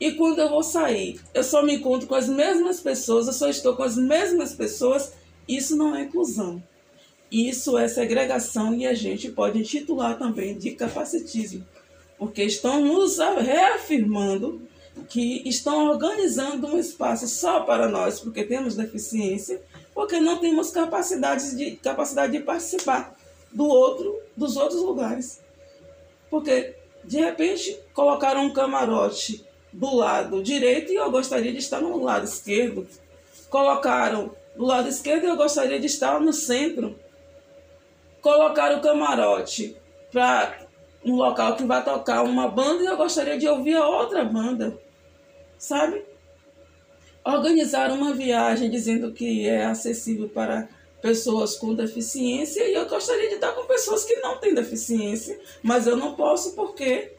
e 0.00 0.10
quando 0.10 0.40
eu 0.40 0.48
vou 0.48 0.64
sair, 0.64 1.20
eu 1.32 1.44
só 1.44 1.62
me 1.62 1.76
encontro 1.76 2.08
com 2.08 2.16
as 2.16 2.28
mesmas 2.28 2.80
pessoas, 2.80 3.28
eu 3.28 3.32
só 3.32 3.48
estou 3.48 3.76
com 3.76 3.84
as 3.84 3.96
mesmas 3.96 4.54
pessoas, 4.54 5.12
isso 5.46 5.76
não 5.76 5.94
é 5.94 6.02
inclusão. 6.02 6.60
Isso 7.32 7.78
é 7.78 7.88
segregação 7.88 8.74
e 8.74 8.86
a 8.86 8.92
gente 8.92 9.30
pode 9.30 9.58
intitular 9.58 10.18
também 10.18 10.58
de 10.58 10.72
capacitismo, 10.72 11.66
porque 12.18 12.42
estão 12.42 12.82
nos 12.82 13.16
reafirmando 13.16 14.60
que 15.08 15.42
estão 15.48 15.88
organizando 15.88 16.66
um 16.66 16.78
espaço 16.78 17.26
só 17.26 17.60
para 17.60 17.88
nós, 17.88 18.20
porque 18.20 18.44
temos 18.44 18.76
deficiência, 18.76 19.62
porque 19.94 20.20
não 20.20 20.40
temos 20.40 20.70
capacidade 20.72 21.56
de, 21.56 21.70
capacidade 21.76 22.32
de 22.32 22.40
participar 22.40 23.16
do 23.50 23.64
outro, 23.64 24.20
dos 24.36 24.58
outros 24.58 24.82
lugares. 24.82 25.40
Porque, 26.28 26.74
de 27.02 27.18
repente, 27.18 27.78
colocaram 27.94 28.44
um 28.44 28.52
camarote 28.52 29.42
do 29.72 29.96
lado 29.96 30.42
direito 30.42 30.92
e 30.92 30.96
eu 30.96 31.10
gostaria 31.10 31.50
de 31.50 31.60
estar 31.60 31.80
no 31.80 31.96
lado 32.04 32.26
esquerdo. 32.26 32.86
Colocaram 33.48 34.32
do 34.54 34.66
lado 34.66 34.86
esquerdo 34.86 35.24
e 35.24 35.28
eu 35.28 35.36
gostaria 35.36 35.80
de 35.80 35.86
estar 35.86 36.20
no 36.20 36.34
centro 36.34 36.94
colocar 38.22 38.74
o 38.74 38.80
camarote 38.80 39.76
para 40.10 40.66
um 41.04 41.16
local 41.16 41.56
que 41.56 41.64
vai 41.64 41.84
tocar 41.84 42.22
uma 42.22 42.48
banda 42.48 42.82
e 42.82 42.86
eu 42.86 42.96
gostaria 42.96 43.36
de 43.36 43.48
ouvir 43.48 43.74
a 43.74 43.86
outra 43.86 44.24
banda, 44.24 44.78
sabe? 45.58 46.04
Organizar 47.24 47.90
uma 47.90 48.14
viagem 48.14 48.70
dizendo 48.70 49.12
que 49.12 49.48
é 49.48 49.66
acessível 49.66 50.28
para 50.28 50.68
pessoas 51.00 51.56
com 51.56 51.74
deficiência 51.74 52.64
e 52.64 52.74
eu 52.74 52.88
gostaria 52.88 53.28
de 53.28 53.34
estar 53.34 53.52
com 53.52 53.66
pessoas 53.66 54.04
que 54.04 54.14
não 54.16 54.38
têm 54.38 54.54
deficiência, 54.54 55.38
mas 55.60 55.88
eu 55.88 55.96
não 55.96 56.14
posso 56.14 56.54
porque 56.54 57.12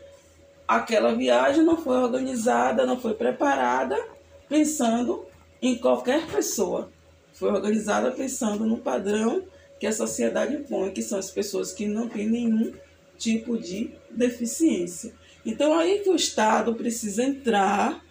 aquela 0.65 1.13
viagem 1.13 1.63
não 1.63 1.75
foi 1.75 1.97
organizada, 1.97 2.85
não 2.85 2.97
foi 2.97 3.13
preparada 3.13 4.01
pensando 4.47 5.25
em 5.61 5.75
qualquer 5.77 6.25
pessoa. 6.27 6.89
Foi 7.33 7.49
organizada 7.49 8.11
pensando 8.11 8.65
no 8.65 8.77
padrão 8.77 9.43
que 9.79 9.87
a 9.87 9.91
sociedade 9.91 10.55
impõe, 10.55 10.91
que 10.91 11.01
são 11.01 11.19
as 11.19 11.29
pessoas 11.29 11.71
que 11.71 11.87
não 11.87 12.07
têm 12.07 12.29
nenhum 12.29 12.73
tipo 13.17 13.57
de 13.57 13.91
deficiência. 14.09 15.13
Então, 15.45 15.77
aí 15.77 15.99
que 15.99 16.09
o 16.09 16.15
Estado 16.15 16.73
precisa 16.75 17.23
entrar 17.23 18.03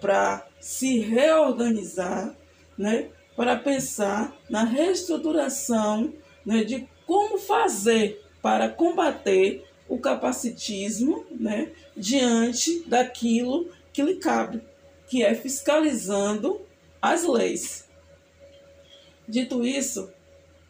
para 0.00 0.46
se 0.60 0.98
reorganizar, 1.00 2.36
né, 2.76 3.08
para 3.36 3.56
pensar 3.56 4.36
na 4.48 4.64
reestruturação 4.64 6.12
né, 6.44 6.64
de 6.64 6.88
como 7.06 7.38
fazer 7.38 8.22
para 8.40 8.68
combater 8.68 9.64
o 9.88 9.98
capacitismo 9.98 11.26
né, 11.30 11.72
diante 11.96 12.84
daquilo 12.86 13.70
que 13.92 14.02
lhe 14.02 14.16
cabe, 14.16 14.62
que 15.08 15.22
é 15.22 15.34
fiscalizando 15.34 16.60
as 17.02 17.24
leis. 17.24 17.88
Dito 19.26 19.64
isso, 19.64 20.10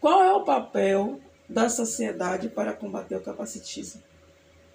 qual 0.01 0.23
é 0.23 0.33
o 0.33 0.45
papel 0.45 1.21
da 1.49 1.69
sociedade 1.69 2.49
para 2.49 2.73
combater 2.73 3.17
o 3.17 3.21
capacitismo? 3.21 4.03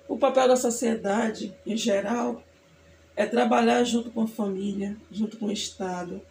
O 0.08 0.18
papel 0.18 0.48
da 0.48 0.56
sociedade, 0.56 1.56
em 1.66 1.76
geral, 1.76 2.44
é 3.16 3.26
trabalhar 3.26 3.84
junto 3.84 4.12
com 4.12 4.22
a 4.22 4.28
família, 4.28 4.96
junto 5.12 5.38
com 5.38 5.48
o 5.48 5.52
Estado, 5.52 6.22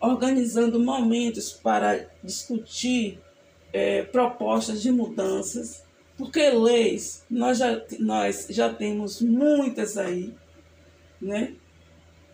organizando 0.00 0.80
momentos 0.80 1.52
para 1.52 2.08
discutir 2.24 3.20
é, 3.72 4.02
propostas 4.02 4.82
de 4.82 4.90
mudanças, 4.90 5.84
porque 6.16 6.50
leis 6.50 7.24
nós 7.30 7.58
já, 7.58 7.80
nós 8.00 8.46
já 8.50 8.72
temos 8.72 9.20
muitas 9.20 9.96
aí, 9.96 10.34
né? 11.20 11.54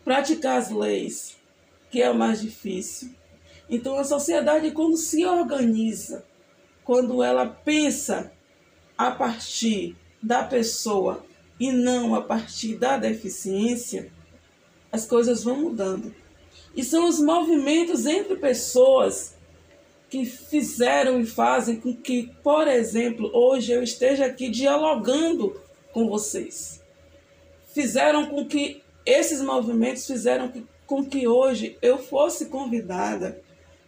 Praticar 0.05 0.59
as 0.59 0.71
leis, 0.71 1.37
que 1.91 2.01
é 2.01 2.11
o 2.11 2.15
mais 2.15 2.41
difícil, 2.41 3.11
então 3.69 3.99
a 3.99 4.05
sociedade, 4.05 4.71
quando 4.71 4.97
se 4.97 5.25
organiza, 5.25 6.25
quando 6.85 7.23
ela 7.23 7.47
pensa 7.47 8.33
a 8.97 9.11
partir 9.11 9.97
da 10.23 10.45
pessoa 10.45 11.25
e 11.59 11.73
não 11.73 12.15
a 12.15 12.23
partir 12.23 12.77
da 12.77 12.97
deficiência, 12.97 14.11
as 14.93 15.05
coisas 15.05 15.43
vão 15.43 15.61
mudando. 15.61 16.15
E 16.75 16.85
são 16.85 17.09
os 17.09 17.19
movimentos 17.21 18.07
entre 18.07 18.37
pessoas 18.37 19.35
que 20.09 20.25
fizeram 20.25 21.21
e 21.21 21.27
fazem 21.27 21.81
com 21.81 21.95
que, 21.95 22.31
por 22.43 22.69
exemplo, 22.69 23.31
hoje 23.35 23.73
eu 23.73 23.83
esteja 23.83 24.27
aqui 24.27 24.49
dialogando 24.49 25.61
com 25.93 26.09
vocês. 26.09 26.81
Fizeram 27.75 28.27
com 28.27 28.47
que 28.47 28.83
esses 29.05 29.41
movimentos 29.41 30.07
fizeram 30.07 30.53
com 30.87 31.05
que 31.05 31.27
hoje 31.27 31.77
eu 31.83 31.99
fosse 31.99 32.47
convidada 32.47 33.43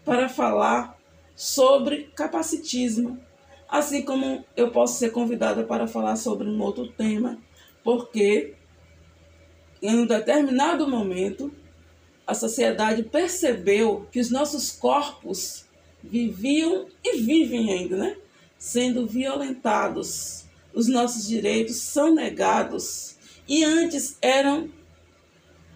para 0.09 0.27
falar 0.27 0.99
sobre 1.37 2.05
capacitismo, 2.17 3.21
assim 3.69 4.01
como 4.01 4.43
eu 4.57 4.71
posso 4.71 4.99
ser 4.99 5.11
convidada 5.11 5.65
para 5.65 5.87
falar 5.87 6.17
sobre 6.17 6.49
um 6.49 6.63
outro 6.63 6.89
tema, 6.89 7.37
porque 7.85 8.55
em 9.83 9.97
um 9.97 10.07
determinado 10.07 10.89
momento 10.89 11.53
a 12.27 12.33
sociedade 12.33 13.03
percebeu 13.03 14.09
que 14.11 14.19
os 14.19 14.31
nossos 14.31 14.71
corpos 14.73 15.67
viviam 16.03 16.87
e 17.05 17.19
vivem 17.19 17.71
ainda, 17.71 17.99
né? 17.99 18.17
Sendo 18.57 19.07
violentados. 19.07 20.47
Os 20.73 20.89
nossos 20.89 21.29
direitos 21.29 21.77
são 21.77 22.15
negados. 22.15 23.15
E 23.47 23.63
antes 23.63 24.17
eram 24.23 24.71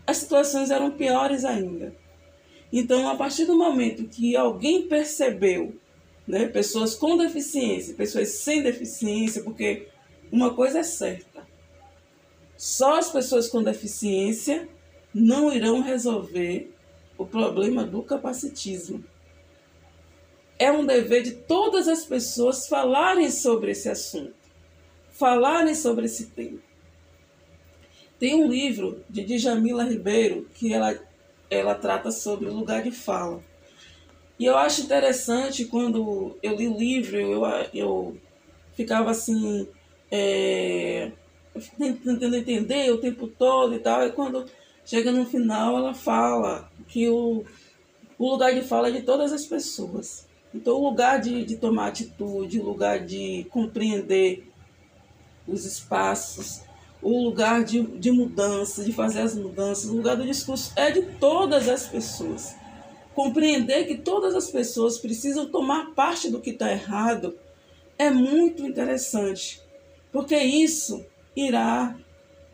as 0.06 0.16
situações 0.16 0.70
eram 0.70 0.90
piores 0.90 1.44
ainda. 1.44 2.01
Então, 2.72 3.06
a 3.08 3.14
partir 3.14 3.44
do 3.44 3.56
momento 3.56 4.08
que 4.08 4.34
alguém 4.34 4.88
percebeu, 4.88 5.76
né, 6.26 6.46
pessoas 6.46 6.94
com 6.94 7.18
deficiência, 7.18 7.94
pessoas 7.94 8.28
sem 8.28 8.62
deficiência, 8.62 9.42
porque 9.42 9.88
uma 10.30 10.54
coisa 10.54 10.78
é 10.78 10.82
certa: 10.82 11.46
só 12.56 12.98
as 12.98 13.10
pessoas 13.10 13.48
com 13.48 13.62
deficiência 13.62 14.66
não 15.12 15.52
irão 15.52 15.82
resolver 15.82 16.72
o 17.18 17.26
problema 17.26 17.84
do 17.84 18.02
capacitismo. 18.02 19.04
É 20.58 20.72
um 20.72 20.86
dever 20.86 21.22
de 21.22 21.32
todas 21.32 21.88
as 21.88 22.04
pessoas 22.04 22.68
falarem 22.68 23.30
sobre 23.30 23.72
esse 23.72 23.88
assunto, 23.88 24.34
falarem 25.10 25.74
sobre 25.74 26.06
esse 26.06 26.26
tema. 26.26 26.58
Tem 28.18 28.36
um 28.36 28.46
livro 28.46 29.04
de 29.10 29.24
Djamila 29.24 29.82
Ribeiro 29.82 30.48
que 30.54 30.72
ela 30.72 30.94
ela 31.52 31.74
trata 31.74 32.10
sobre 32.10 32.46
o 32.46 32.54
lugar 32.54 32.82
de 32.82 32.90
fala. 32.90 33.42
E 34.38 34.44
eu 34.44 34.56
acho 34.56 34.82
interessante 34.82 35.66
quando 35.66 36.36
eu 36.42 36.56
li 36.56 36.66
o 36.66 36.76
livro, 36.76 37.16
eu, 37.16 37.42
eu 37.72 38.16
ficava 38.74 39.10
assim, 39.10 39.68
é, 40.10 41.12
tentando 41.78 42.36
entender 42.36 42.90
o 42.90 42.98
tempo 42.98 43.28
todo 43.28 43.74
e 43.74 43.78
tal, 43.78 44.06
e 44.06 44.12
quando 44.12 44.46
chega 44.84 45.12
no 45.12 45.24
final 45.26 45.76
ela 45.76 45.94
fala 45.94 46.70
que 46.88 47.08
o, 47.08 47.44
o 48.18 48.30
lugar 48.30 48.54
de 48.54 48.62
fala 48.62 48.88
é 48.88 48.92
de 48.92 49.02
todas 49.02 49.32
as 49.32 49.44
pessoas. 49.44 50.26
Então, 50.54 50.74
o 50.74 50.88
lugar 50.88 51.20
de, 51.20 51.44
de 51.44 51.56
tomar 51.56 51.88
atitude, 51.88 52.60
o 52.60 52.64
lugar 52.64 53.00
de 53.00 53.46
compreender 53.50 54.46
os 55.46 55.64
espaços, 55.64 56.62
o 57.02 57.24
lugar 57.24 57.64
de, 57.64 57.82
de 57.82 58.12
mudança, 58.12 58.84
de 58.84 58.92
fazer 58.92 59.20
as 59.22 59.34
mudanças, 59.34 59.90
o 59.90 59.96
lugar 59.96 60.16
do 60.16 60.24
discurso 60.24 60.72
é 60.76 60.90
de 60.90 61.02
todas 61.18 61.68
as 61.68 61.86
pessoas. 61.88 62.54
Compreender 63.14 63.86
que 63.86 63.98
todas 63.98 64.34
as 64.34 64.50
pessoas 64.50 64.98
precisam 64.98 65.46
tomar 65.46 65.90
parte 65.94 66.30
do 66.30 66.40
que 66.40 66.50
está 66.50 66.70
errado 66.70 67.36
é 67.98 68.08
muito 68.08 68.64
interessante, 68.64 69.60
porque 70.12 70.36
isso 70.36 71.04
irá 71.36 71.96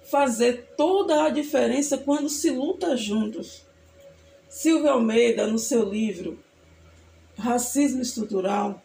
fazer 0.02 0.70
toda 0.76 1.24
a 1.24 1.30
diferença 1.30 1.98
quando 1.98 2.28
se 2.28 2.50
luta 2.50 2.96
juntos. 2.96 3.62
Silvio 4.48 4.88
Almeida, 4.88 5.46
no 5.46 5.58
seu 5.58 5.88
livro 5.88 6.38
Racismo 7.36 8.00
Estrutural, 8.00 8.82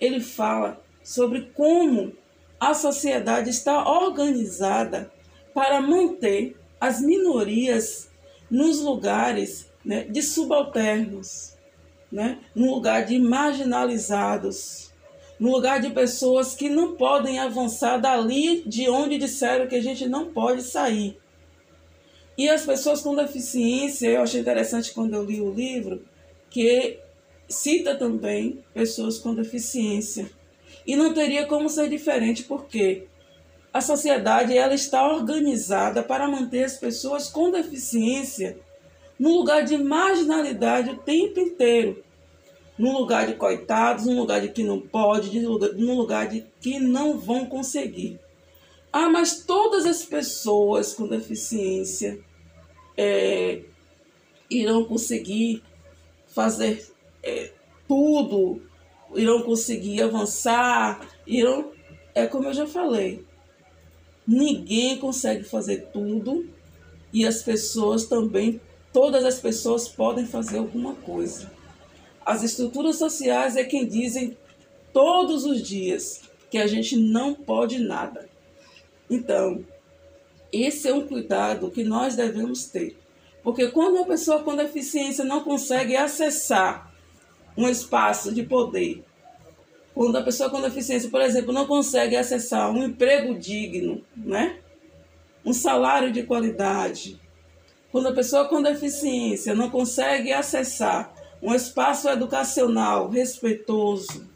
ele 0.00 0.20
fala 0.20 0.82
sobre 1.02 1.42
como 1.54 2.12
a 2.58 2.74
sociedade 2.74 3.50
está 3.50 3.88
organizada 3.88 5.10
para 5.52 5.80
manter 5.80 6.56
as 6.80 7.00
minorias 7.00 8.10
nos 8.50 8.80
lugares 8.80 9.70
né, 9.84 10.04
de 10.04 10.22
subalternos, 10.22 11.56
né, 12.10 12.38
no 12.54 12.74
lugar 12.74 13.04
de 13.04 13.18
marginalizados, 13.18 14.92
no 15.38 15.50
lugar 15.50 15.80
de 15.80 15.90
pessoas 15.90 16.54
que 16.54 16.68
não 16.68 16.94
podem 16.94 17.38
avançar 17.38 17.98
dali 17.98 18.62
de 18.66 18.88
onde 18.88 19.18
disseram 19.18 19.66
que 19.66 19.74
a 19.74 19.82
gente 19.82 20.08
não 20.08 20.32
pode 20.32 20.62
sair. 20.62 21.18
E 22.36 22.48
as 22.48 22.64
pessoas 22.64 23.00
com 23.00 23.14
deficiência, 23.14 24.08
eu 24.08 24.22
achei 24.22 24.40
interessante 24.40 24.92
quando 24.92 25.14
eu 25.14 25.24
li 25.24 25.40
o 25.40 25.52
livro, 25.52 26.04
que 26.50 26.98
cita 27.48 27.96
também 27.96 28.64
pessoas 28.72 29.18
com 29.18 29.34
deficiência. 29.34 30.30
E 30.86 30.96
não 30.96 31.14
teria 31.14 31.46
como 31.46 31.68
ser 31.68 31.88
diferente, 31.88 32.42
porque 32.42 33.06
a 33.72 33.80
sociedade 33.80 34.56
ela 34.56 34.74
está 34.74 35.06
organizada 35.06 36.02
para 36.02 36.28
manter 36.28 36.64
as 36.64 36.76
pessoas 36.76 37.28
com 37.28 37.50
deficiência 37.50 38.58
no 39.18 39.30
lugar 39.38 39.64
de 39.64 39.76
marginalidade 39.78 40.90
o 40.90 40.98
tempo 40.98 41.40
inteiro. 41.40 42.04
No 42.78 42.92
lugar 42.92 43.26
de 43.26 43.34
coitados, 43.34 44.06
no 44.06 44.16
lugar 44.16 44.40
de 44.40 44.48
que 44.48 44.64
não 44.64 44.80
pode, 44.80 45.38
no 45.40 45.94
lugar 45.94 46.28
de 46.28 46.44
que 46.60 46.78
não 46.78 47.18
vão 47.18 47.46
conseguir. 47.46 48.18
Ah, 48.92 49.08
mas 49.08 49.44
todas 49.44 49.86
as 49.86 50.04
pessoas 50.04 50.94
com 50.94 51.06
deficiência 51.06 52.18
é, 52.96 53.62
irão 54.48 54.84
conseguir 54.84 55.62
fazer 56.28 56.86
é, 57.22 57.50
tudo, 57.88 58.62
irão 59.16 59.42
conseguir 59.42 60.02
avançar, 60.02 61.06
irão. 61.26 61.72
É 62.14 62.26
como 62.26 62.48
eu 62.48 62.54
já 62.54 62.66
falei, 62.66 63.24
ninguém 64.26 64.98
consegue 64.98 65.44
fazer 65.44 65.88
tudo 65.92 66.48
e 67.12 67.26
as 67.26 67.42
pessoas 67.42 68.06
também, 68.06 68.60
todas 68.92 69.24
as 69.24 69.38
pessoas 69.38 69.88
podem 69.88 70.26
fazer 70.26 70.58
alguma 70.58 70.94
coisa. 70.94 71.50
As 72.24 72.42
estruturas 72.42 72.96
sociais 72.96 73.56
é 73.56 73.64
quem 73.64 73.86
dizem 73.86 74.36
todos 74.92 75.44
os 75.44 75.62
dias 75.62 76.22
que 76.50 76.58
a 76.58 76.66
gente 76.66 76.96
não 76.96 77.34
pode 77.34 77.78
nada. 77.80 78.28
Então, 79.10 79.64
esse 80.52 80.88
é 80.88 80.94
um 80.94 81.06
cuidado 81.06 81.70
que 81.70 81.82
nós 81.82 82.14
devemos 82.14 82.66
ter. 82.66 82.96
Porque 83.42 83.68
quando 83.68 83.96
uma 83.96 84.06
pessoa 84.06 84.42
com 84.42 84.56
deficiência 84.56 85.24
não 85.24 85.42
consegue 85.42 85.96
acessar 85.96 86.93
um 87.56 87.68
espaço 87.68 88.32
de 88.32 88.42
poder, 88.42 89.04
quando 89.94 90.16
a 90.16 90.22
pessoa 90.22 90.50
com 90.50 90.60
deficiência, 90.60 91.08
por 91.08 91.20
exemplo, 91.20 91.52
não 91.52 91.66
consegue 91.66 92.16
acessar 92.16 92.70
um 92.70 92.84
emprego 92.84 93.38
digno, 93.38 94.02
né? 94.16 94.58
um 95.44 95.52
salário 95.52 96.10
de 96.10 96.22
qualidade, 96.22 97.20
quando 97.92 98.08
a 98.08 98.12
pessoa 98.12 98.48
com 98.48 98.62
deficiência 98.62 99.54
não 99.54 99.70
consegue 99.70 100.32
acessar 100.32 101.14
um 101.40 101.54
espaço 101.54 102.08
educacional 102.08 103.08
respeitoso, 103.08 104.28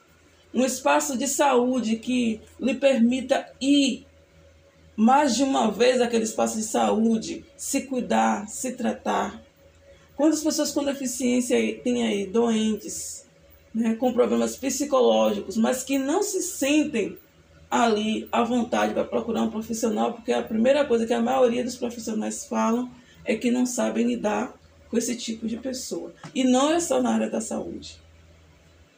um 0.55 0.65
espaço 0.65 1.17
de 1.17 1.27
saúde 1.27 1.97
que 1.97 2.41
lhe 2.61 2.75
permita 2.75 3.51
ir 3.61 4.07
mais 4.95 5.37
de 5.37 5.43
uma 5.43 5.71
vez 5.71 6.01
aquele 6.01 6.25
espaço 6.25 6.57
de 6.57 6.65
saúde, 6.65 7.45
se 7.57 7.83
cuidar, 7.83 8.49
se 8.49 8.73
tratar. 8.73 9.43
Quantas 10.19 10.43
pessoas 10.43 10.73
com 10.73 10.83
deficiência 10.83 11.57
têm 11.85 12.05
aí 12.05 12.27
doentes, 12.27 13.25
né, 13.73 13.95
com 13.95 14.13
problemas 14.13 14.57
psicológicos, 14.57 15.57
mas 15.57 15.85
que 15.85 15.97
não 15.97 16.25
se 16.25 16.43
sentem 16.43 17.17
ali 17.71 18.27
à 18.33 18.43
vontade 18.43 18.95
para 18.95 19.05
procurar 19.05 19.43
um 19.45 19.51
profissional, 19.51 20.15
porque 20.15 20.33
a 20.33 20.43
primeira 20.43 20.85
coisa 20.85 21.07
que 21.07 21.13
a 21.13 21.23
maioria 21.23 21.63
dos 21.63 21.77
profissionais 21.77 22.45
falam 22.47 22.91
é 23.25 23.37
que 23.37 23.49
não 23.53 23.65
sabem 23.65 24.09
lidar 24.09 24.59
com 24.91 24.99
esse 24.99 25.15
tipo 25.15 25.47
de 25.47 25.57
pessoa. 25.57 26.13
E 26.35 26.43
não 26.43 26.73
é 26.73 26.81
só 26.81 27.01
na 27.01 27.15
área 27.15 27.31
da 27.31 27.41
saúde. 27.41 28.01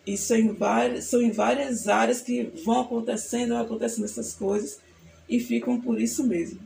Isso 0.07 0.33
é 0.33 0.41
em 0.41 0.55
várias, 0.55 1.05
são 1.05 1.21
em 1.21 1.33
várias 1.33 1.87
áreas 1.87 2.23
que 2.23 2.45
vão 2.65 2.81
acontecendo, 2.81 3.51
vão 3.51 3.61
acontecendo 3.61 4.07
essas 4.07 4.33
coisas 4.33 4.81
e 5.29 5.39
ficam 5.39 5.79
por 5.79 6.01
isso 6.01 6.25
mesmo. 6.25 6.61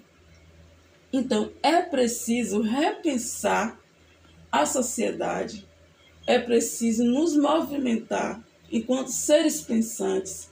Então, 1.13 1.51
é 1.61 1.83
preciso 1.83 2.61
repensar 2.61 3.83
a 4.61 4.67
sociedade, 4.67 5.67
é 6.27 6.39
preciso 6.39 7.03
nos 7.03 7.37
movimentar 7.37 8.41
enquanto 8.71 9.09
seres 9.09 9.61
pensantes 9.61 10.49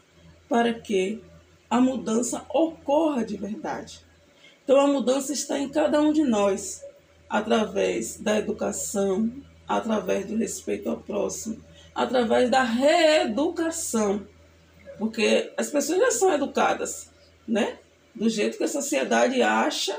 para 0.48 0.74
que 0.74 1.22
a 1.70 1.80
mudança 1.80 2.44
ocorra 2.52 3.24
de 3.24 3.36
verdade. 3.36 4.00
Então, 4.64 4.80
a 4.80 4.88
mudança 4.88 5.32
está 5.32 5.58
em 5.58 5.68
cada 5.68 6.00
um 6.00 6.12
de 6.12 6.24
nós, 6.24 6.84
através 7.28 8.18
da 8.18 8.38
educação, 8.38 9.32
através 9.68 10.26
do 10.26 10.36
respeito 10.36 10.90
ao 10.90 10.98
próximo, 10.98 11.62
através 11.94 12.50
da 12.50 12.62
reeducação, 12.64 14.26
porque 14.98 15.52
as 15.56 15.70
pessoas 15.70 16.00
já 16.00 16.10
são 16.10 16.32
educadas, 16.32 17.10
né? 17.46 17.78
do 18.14 18.28
jeito 18.28 18.58
que 18.58 18.64
a 18.64 18.68
sociedade 18.68 19.40
acha 19.42 19.98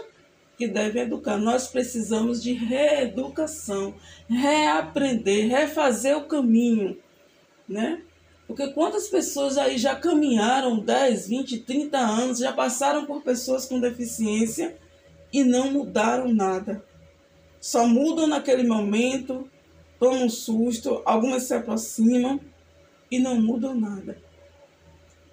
que 0.57 0.67
deve 0.67 0.99
educar. 0.99 1.37
Nós 1.37 1.67
precisamos 1.67 2.41
de 2.41 2.53
reeducação, 2.53 3.93
reaprender, 4.29 5.49
refazer 5.49 6.17
o 6.17 6.25
caminho, 6.25 6.97
né? 7.67 8.01
Porque 8.47 8.67
quantas 8.73 9.07
pessoas 9.07 9.57
aí 9.57 9.77
já 9.77 9.95
caminharam 9.95 10.79
10, 10.79 11.27
20, 11.27 11.59
30 11.59 11.97
anos, 11.97 12.39
já 12.39 12.51
passaram 12.51 13.05
por 13.05 13.21
pessoas 13.21 13.65
com 13.65 13.79
deficiência 13.79 14.75
e 15.31 15.43
não 15.43 15.71
mudaram 15.71 16.33
nada. 16.33 16.83
Só 17.59 17.87
mudam 17.87 18.27
naquele 18.27 18.63
momento, 18.63 19.49
tomam 19.97 20.25
um 20.25 20.29
susto, 20.29 21.01
algumas 21.05 21.43
se 21.43 21.53
aproximam 21.53 22.39
e 23.09 23.17
não 23.19 23.41
mudam 23.41 23.73
nada 23.73 24.17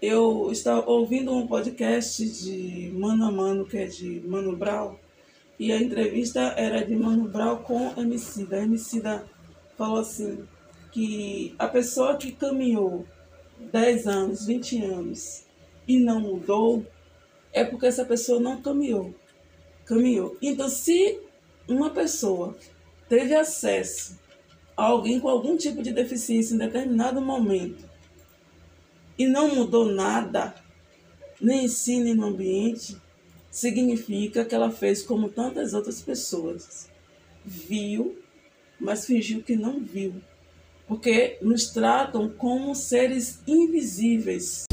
eu 0.01 0.51
estava 0.51 0.89
ouvindo 0.89 1.31
um 1.31 1.47
podcast 1.47 2.27
de 2.27 2.91
Mano 2.95 3.27
a 3.27 3.31
Mano, 3.31 3.67
que 3.67 3.77
é 3.77 3.85
de 3.85 4.23
Mano 4.27 4.57
Brown, 4.57 4.97
e 5.61 5.71
a 5.73 5.77
entrevista 5.77 6.41
era 6.57 6.83
de 6.83 6.97
Mano 6.97 7.29
Brown 7.29 7.59
com 7.59 7.93
Emicida. 8.01 8.57
A 8.57 8.63
Emicida 8.63 9.27
falou 9.77 9.99
assim, 9.99 10.43
que 10.91 11.55
a 11.59 11.69
pessoa 11.69 12.17
que 12.17 12.33
caminhou 12.33 13.07
10 13.71 14.07
anos, 14.07 14.47
20 14.47 14.83
anos 14.83 15.45
e 15.87 15.99
não 15.99 16.19
mudou, 16.19 16.87
é 17.53 17.63
porque 17.63 17.85
essa 17.85 18.07
pessoa 18.07 18.41
não 18.41 18.63
caminhou. 18.63 19.15
Caminhou. 19.85 20.35
Então, 20.41 20.67
se 20.67 21.21
uma 21.69 21.91
pessoa 21.91 22.57
teve 23.07 23.35
acesso 23.35 24.19
a 24.75 24.85
alguém 24.85 25.21
com 25.21 25.29
algum 25.29 25.59
tipo 25.59 25.83
de 25.83 25.93
deficiência 25.93 26.55
em 26.55 26.59
determinado 26.59 27.21
momento 27.21 27.85
e 29.19 29.27
não 29.27 29.55
mudou 29.55 29.85
nada, 29.85 30.55
nem 31.39 31.67
ensina 31.67 32.05
nem 32.05 32.15
no 32.15 32.29
ambiente, 32.29 32.97
significa 33.51 34.45
que 34.45 34.55
ela 34.55 34.71
fez 34.71 35.03
como 35.03 35.29
tantas 35.29 35.75
outras 35.75 36.01
pessoas. 36.01 36.89
Viu, 37.45 38.19
mas 38.79 39.05
fingiu 39.05 39.43
que 39.43 39.57
não 39.57 39.81
viu. 39.81 40.15
Porque 40.87 41.39
nos 41.43 41.71
tratam 41.71 42.29
como 42.29 42.75
seres 42.75 43.41
invisíveis. 43.47 44.65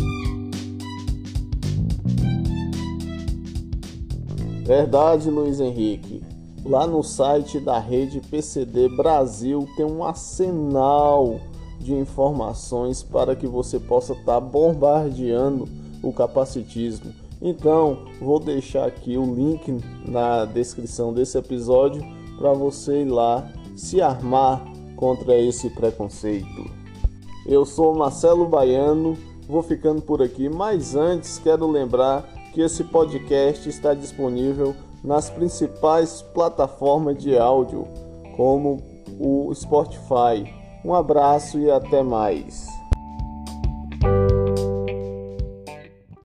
Verdade, 4.63 5.29
Luiz 5.29 5.59
Henrique. 5.59 6.21
Lá 6.65 6.85
no 6.85 7.01
site 7.01 7.59
da 7.59 7.79
rede 7.79 8.19
PCD 8.19 8.89
Brasil 8.89 9.67
tem 9.77 9.85
um 9.85 10.03
arsenal 10.03 11.39
de 11.79 11.93
informações 11.93 13.01
para 13.01 13.35
que 13.35 13.47
você 13.47 13.79
possa 13.79 14.11
estar 14.11 14.25
tá 14.25 14.39
bombardeando 14.41 15.69
o 16.03 16.11
capacitismo. 16.11 17.13
Então, 17.41 18.05
vou 18.19 18.39
deixar 18.39 18.85
aqui 18.85 19.17
o 19.17 19.33
link 19.33 19.79
na 20.05 20.45
descrição 20.45 21.13
desse 21.13 21.37
episódio 21.37 22.03
para 22.37 22.53
você 22.53 23.01
ir 23.01 23.09
lá 23.09 23.47
se 23.75 24.01
armar 24.01 24.63
contra 24.95 25.37
esse 25.37 25.69
preconceito. 25.69 26.69
Eu 27.45 27.65
sou 27.65 27.95
Marcelo 27.95 28.47
Baiano, 28.47 29.15
vou 29.47 29.61
ficando 29.61 30.01
por 30.01 30.21
aqui, 30.21 30.49
mas 30.49 30.95
antes 30.95 31.37
quero 31.37 31.69
lembrar 31.69 32.23
que 32.53 32.61
esse 32.61 32.83
podcast 32.83 33.69
está 33.69 33.93
disponível 33.93 34.75
nas 35.03 35.29
principais 35.29 36.21
plataformas 36.33 37.17
de 37.17 37.37
áudio, 37.37 37.87
como 38.35 38.81
o 39.19 39.53
Spotify, 39.53 40.53
um 40.83 40.93
abraço 40.93 41.59
e 41.59 41.69
até 41.69 42.01
mais. 42.01 42.76